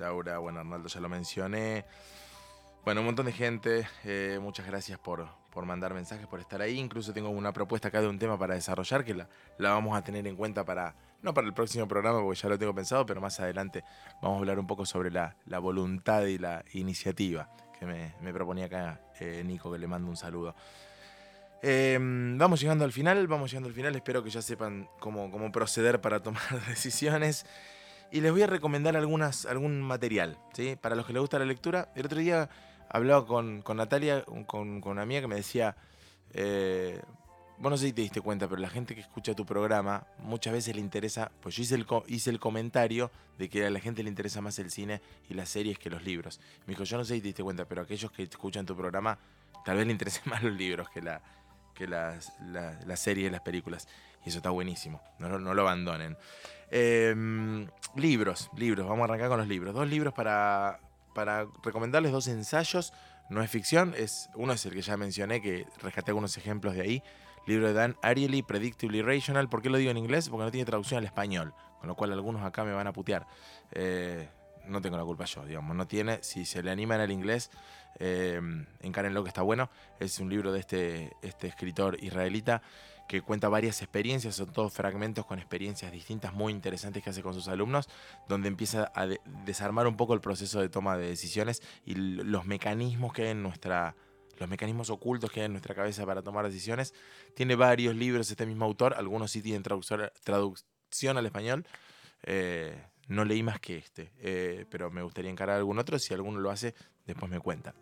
[0.00, 1.84] Laura, bueno, Arnaldo ya lo mencioné.
[2.84, 3.86] Bueno, un montón de gente.
[4.04, 6.78] eh, muchas gracias por, por mandar mensajes, por estar ahí.
[6.78, 9.28] Incluso tengo una propuesta acá de un tema para desarrollar que la,
[9.58, 12.58] la vamos a tener en cuenta para, no para el próximo programa, porque ya lo
[12.58, 13.84] tengo pensado, pero más adelante
[14.22, 18.32] vamos a hablar un poco sobre la, la voluntad y la iniciativa que me, me
[18.32, 20.54] proponía acá eh, Nico, que le mando un saludo.
[21.62, 23.94] Eh, vamos llegando al final, vamos llegando al final.
[23.94, 27.44] Espero que ya sepan cómo, cómo proceder para tomar decisiones.
[28.12, 30.76] Y les voy a recomendar algunas, algún material, ¿sí?
[30.80, 31.92] Para los que les gusta la lectura.
[31.94, 32.48] El otro día
[32.88, 35.76] hablaba con, con Natalia, con, con una amiga que me decía,
[36.32, 37.00] eh,
[37.58, 40.52] vos no sé si te diste cuenta, pero la gente que escucha tu programa muchas
[40.52, 44.02] veces le interesa, pues yo hice el, hice el comentario de que a la gente
[44.02, 46.40] le interesa más el cine y las series que los libros.
[46.66, 49.18] Me dijo, yo no sé si te diste cuenta, pero aquellos que escuchan tu programa
[49.64, 51.22] tal vez le interesen más los libros que, la,
[51.74, 53.86] que las, la- las series y las películas.
[54.24, 56.16] Y eso está buenísimo, no, lo- lo abandonen.
[56.70, 57.66] Eh,
[57.96, 59.74] libros, libros, vamos a arrancar con los libros.
[59.74, 60.80] Dos libros para,
[61.14, 62.92] para recomendarles, dos ensayos.
[63.28, 66.82] No es ficción, es, uno es el que ya mencioné, que rescaté algunos ejemplos de
[66.82, 67.02] ahí.
[67.46, 69.48] Libro de Dan Ariely, Predictably Rational.
[69.48, 70.28] ¿Por qué lo digo en inglés?
[70.28, 71.54] Porque no tiene traducción al español.
[71.78, 73.26] Con lo cual algunos acá me van a putear.
[73.72, 74.28] Eh,
[74.66, 75.74] no tengo la culpa yo, digamos.
[75.76, 76.22] No tiene.
[76.22, 77.50] Si se le animan al inglés,
[77.98, 78.40] eh,
[78.80, 79.70] encárenlo que está bueno.
[80.00, 82.62] Es un libro de este, este escritor israelita
[83.10, 87.34] que cuenta varias experiencias, son todos fragmentos con experiencias distintas muy interesantes que hace con
[87.34, 87.88] sus alumnos,
[88.28, 92.44] donde empieza a de- desarmar un poco el proceso de toma de decisiones y los
[92.44, 93.96] mecanismos que en nuestra
[94.38, 96.94] los mecanismos ocultos que hay en nuestra cabeza para tomar decisiones.
[97.34, 101.66] Tiene varios libros este mismo autor, algunos sí tienen traducción, traducción al español.
[102.22, 105.98] Eh, no leí más que este, eh, pero me gustaría encarar algún otro.
[105.98, 106.74] Si alguno lo hace,
[107.06, 107.74] después me cuenta.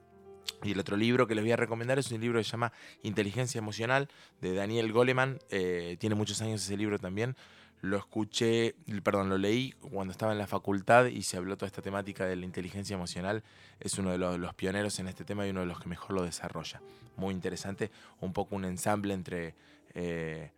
[0.63, 2.73] Y el otro libro que les voy a recomendar es un libro que se llama
[3.03, 4.09] Inteligencia Emocional
[4.41, 5.39] de Daniel Goleman.
[5.51, 7.37] Eh, tiene muchos años ese libro también.
[7.81, 8.75] Lo escuché,
[9.05, 12.35] perdón, lo leí cuando estaba en la facultad y se habló toda esta temática de
[12.35, 13.45] la inteligencia emocional.
[13.79, 16.25] Es uno de los, pioneros en este tema y uno de los que mejor lo
[16.25, 16.81] desarrolla.
[17.17, 19.55] Muy interesante, un poco un ensamble entre
[19.95, 20.51] eh,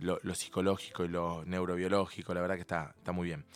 [0.00, 2.34] lo, psicológico y lo neurobiológico.
[2.34, 3.46] La verdad que está, está muy bien.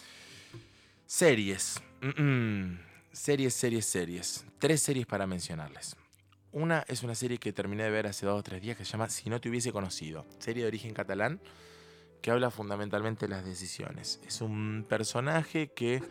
[1.05, 1.82] Series.
[3.12, 4.44] Series, series, series.
[4.61, 5.96] Tres series para mencionarles.
[6.52, 8.92] Una es una serie que terminé de ver hace dos o tres días que se
[8.92, 10.26] llama Si no te hubiese conocido.
[10.38, 11.40] Serie de origen catalán
[12.22, 14.20] que habla fundamentalmente de las decisiones.
[14.24, 16.04] Es un personaje que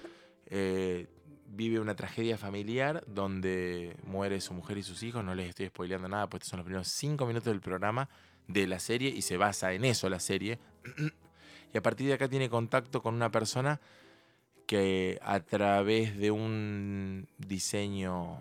[0.47, 1.07] eh,
[1.47, 5.23] vive una tragedia familiar donde muere su mujer y sus hijos.
[5.23, 8.09] No les estoy spoileando nada, pues estos son los primeros cinco minutos del programa
[8.47, 10.59] de la serie y se basa en eso la serie.
[11.73, 13.79] y a partir de acá tiene contacto con una persona
[14.69, 18.39] que a través de un diseño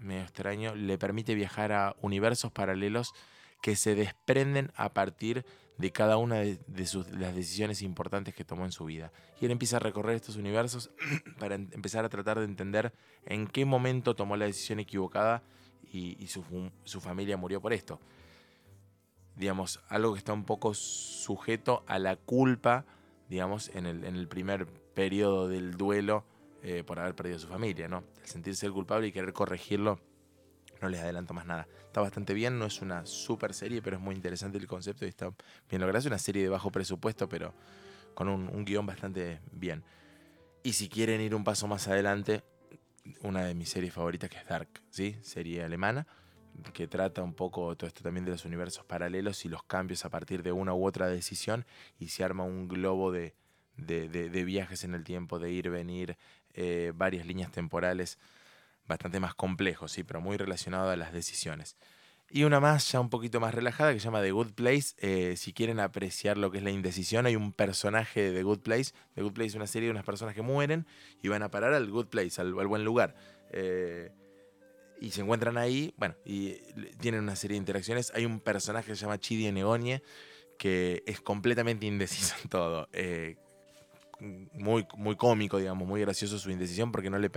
[0.00, 3.14] medio extraño le permite viajar a universos paralelos
[3.60, 5.46] que se desprenden a partir
[5.78, 6.58] de cada una de,
[7.12, 9.12] las decisiones importantes que tomó en su vida.
[9.40, 10.90] Y él empieza a recorrer estos universos
[11.38, 12.92] para em- empezar a tratar de entender
[13.24, 15.44] en qué momento tomó la decisión equivocada
[15.92, 18.00] y, su familia murió por esto.
[19.36, 22.84] Digamos, algo que está un poco sujeto a la culpa,
[23.28, 26.24] digamos, en el, en el primer periodo del duelo
[26.62, 28.04] eh, por haber perdido a su familia, ¿no?
[28.22, 29.98] El sentirse el culpable y querer corregirlo,
[30.80, 31.66] no les adelanto más nada.
[31.86, 35.08] Está bastante bien, no es una super serie, pero es muy interesante el concepto y
[35.08, 35.32] está
[35.68, 35.98] bien logrado.
[35.98, 37.52] Es una serie de bajo presupuesto, pero
[38.14, 39.82] con un, un guion bastante bien.
[40.62, 42.44] Y si quieren ir un paso más adelante,
[43.22, 45.16] una de mis series favoritas que es Dark, ¿sí?
[45.22, 46.06] Serie alemana,
[46.72, 50.10] que trata un poco todo esto también de los universos paralelos y los cambios a
[50.10, 51.64] partir de una u otra decisión
[51.98, 53.34] y se arma un globo de,
[53.76, 56.16] de, de- de viajes en el tiempo, de ir, venir,
[56.54, 58.18] eh, varias líneas temporales,
[58.86, 61.76] bastante más complejo, sí, pero muy relacionado a las decisiones.
[62.34, 64.94] Y una más, ya un poquito más relajada, que se llama The Good Place.
[64.98, 68.60] Eh, si quieren apreciar lo que es la indecisión, hay un personaje de The Good
[68.60, 68.94] Place.
[69.14, 70.86] The Good Place es una serie de unas personas que mueren
[71.22, 73.14] y van a parar al Good Place, al, buen lugar.
[73.50, 74.12] Eh,
[74.98, 76.52] y se encuentran ahí, bueno, y
[77.00, 78.10] tienen una serie de interacciones.
[78.14, 80.02] Hay un personaje que se llama Chidi Negonie,
[80.58, 82.88] que es completamente indeciso en todo.
[84.52, 87.30] Muy, muy cómico, digamos, muy gracioso su indecisión porque no, le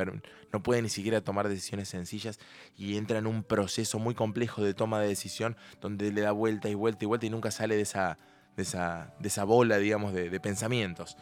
[0.51, 2.39] no puede ni siquiera tomar decisiones sencillas
[2.77, 6.69] y entra en un proceso muy complejo de toma de decisión donde le da vuelta
[6.69, 8.17] y vuelta y vuelta y nunca sale de esa,
[8.55, 11.17] de esa, de esa bola, digamos, de, de pensamientos.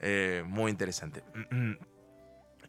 [0.00, 1.22] Eh, muy interesante.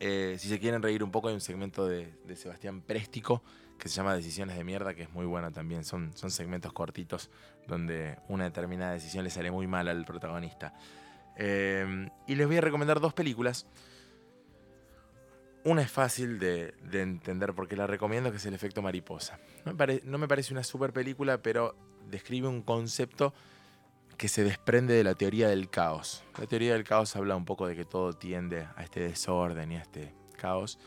[0.02, 3.44] Eh, si se quieren reír un poco, hay un segmento de, de Sebastián Préstico
[3.78, 5.84] que se llama Decisiones de Mierda, que es muy bueno también.
[5.84, 7.30] Son, son segmentos cortitos
[7.68, 10.74] donde una determinada decisión le sale muy mal al protagonista.
[11.42, 13.66] Eh, y les voy a recomendar dos películas.
[15.64, 19.40] Una es fácil de, de entender porque la recomiendo, que es El efecto mariposa.
[19.66, 21.76] No me, pare- no me parece una super película, pero
[22.10, 23.34] describe un concepto
[24.18, 26.24] que se desprende de la teoría del caos.
[26.38, 29.76] La teoría del caos habla un poco de que todo tiende a este desorden y
[29.78, 30.78] a este caos.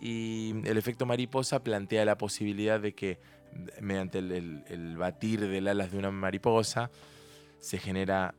[0.00, 3.20] Y el efecto mariposa plantea la posibilidad de que
[3.80, 6.90] mediante el, el- el batir del alas de una mariposa
[7.60, 8.34] se genera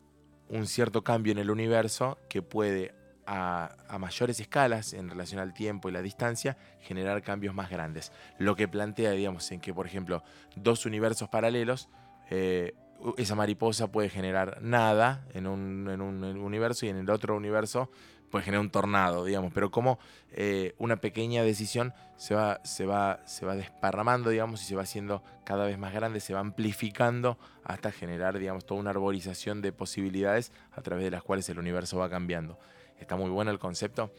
[0.50, 2.94] un cierto cambio en el universo que puede
[3.26, 8.12] a, mayores escalas en relación al tiempo y la distancia generar cambios más grandes.
[8.38, 10.24] Lo que plantea, digamos, en que, por ejemplo,
[10.56, 11.90] dos universos paralelos,
[12.30, 12.74] eh,
[13.18, 17.90] esa mariposa puede generar nada en un, en un universo y en el otro universo
[18.36, 19.98] puede generar un tornado, digamos, pero como
[20.34, 24.82] eh, una pequeña decisión se va, se, va, se va desparramando, digamos, y se va
[24.82, 29.72] haciendo cada vez más grande, se va amplificando hasta generar, digamos, toda una arborización de
[29.72, 32.60] posibilidades a través de las cuales el universo va cambiando.
[33.00, 34.12] Está muy bueno el concepto.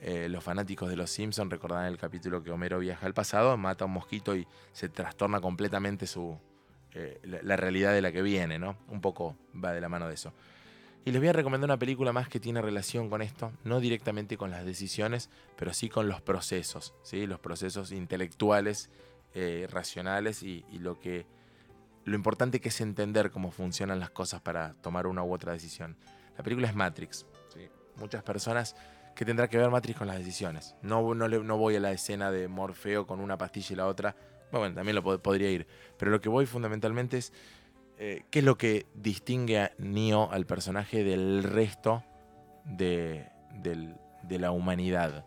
[0.00, 3.82] Eh, los fanáticos de los Simpsons recordarán el capítulo que Homero viaja al pasado, mata
[3.82, 6.38] a un mosquito y se trastorna completamente su,
[6.92, 8.76] eh, la realidad de la que viene, ¿no?
[8.86, 10.32] Un poco va de la mano de eso.
[11.06, 14.38] Y les voy a recomendar una película más que tiene relación con esto, no directamente
[14.38, 17.26] con las decisiones, pero sí con los procesos, ¿sí?
[17.26, 18.90] los procesos intelectuales,
[19.34, 21.26] eh, racionales y, lo que
[22.04, 25.96] lo importante que es entender cómo funcionan las cosas para tomar una u otra decisión.
[26.36, 27.26] La película es Matrix.
[27.96, 28.74] Muchas personas
[29.14, 30.74] que tendrá que ver Matrix con las decisiones.
[30.82, 34.16] No, no, no voy a la escena de Morfeo con una pastilla y la otra.
[34.52, 35.66] Bueno, también lo pod- podría ir.
[35.96, 37.32] Pero lo que voy fundamentalmente es
[37.98, 42.02] eh, qué es lo que distingue a Neo, al personaje, del resto
[42.64, 43.28] de,
[43.62, 45.24] de la humanidad.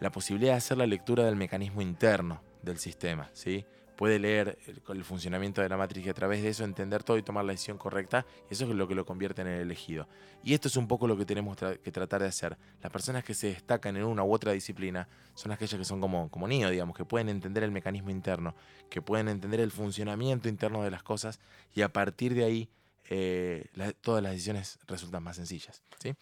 [0.00, 3.64] La posibilidad de hacer la lectura del mecanismo interno del sistema, ¿sí?
[3.98, 4.56] Puede leer
[4.90, 7.50] el, funcionamiento de la matriz y a través de eso entender todo y tomar la
[7.50, 10.06] decisión correcta, eso es lo que lo convierte en el elegido.
[10.44, 12.56] Y esto es un poco lo que tenemos que tratar de hacer.
[12.80, 16.30] Las personas que se destacan en una u otra disciplina son aquellas que son como,
[16.30, 18.54] como Neo, digamos, que pueden entender el mecanismo interno,
[18.88, 21.40] que pueden entender el funcionamiento interno de las cosas,
[21.74, 22.70] y a partir de ahí
[23.10, 23.66] eh,
[24.00, 25.82] todas las decisiones resultan más sencillas.
[25.98, 26.14] ¿sí?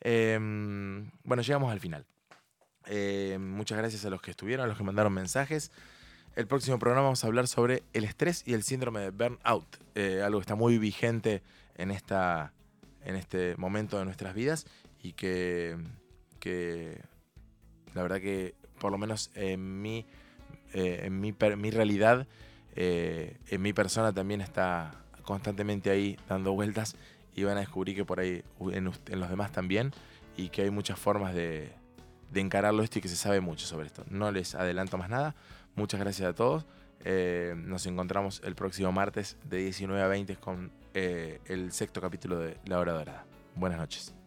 [0.00, 2.04] Em, bueno, llegamos al final.
[2.86, 5.70] Eh, muchas gracias a los que estuvieron, a los que mandaron mensajes.
[6.36, 9.66] El próximo programa vamos a hablar sobre el estrés y el síndrome de burnout,
[9.96, 11.42] eh, algo que está muy vigente
[11.76, 12.52] en, esta,
[13.04, 14.66] en este momento de nuestras vidas
[15.02, 15.76] y que,
[16.38, 17.02] que
[17.94, 20.06] la verdad que por lo menos en mi,
[20.72, 22.28] eh, en mi, mi realidad,
[22.76, 26.94] eh, en mi persona también está constantemente ahí dando vueltas
[27.34, 29.90] y van a descubrir que por ahí en, en los demás también
[30.36, 31.72] y que hay muchas formas de,
[32.30, 34.04] de encararlo esto y que se sabe mucho sobre esto.
[34.08, 35.34] No les adelanto más nada.
[35.80, 36.66] Muchas gracias a todos.
[37.06, 42.38] Eh, nos encontramos el próximo martes de 19 a 20 con eh, el sexto capítulo
[42.38, 43.24] de La Hora Dorada.
[43.54, 44.19] Buenas noches.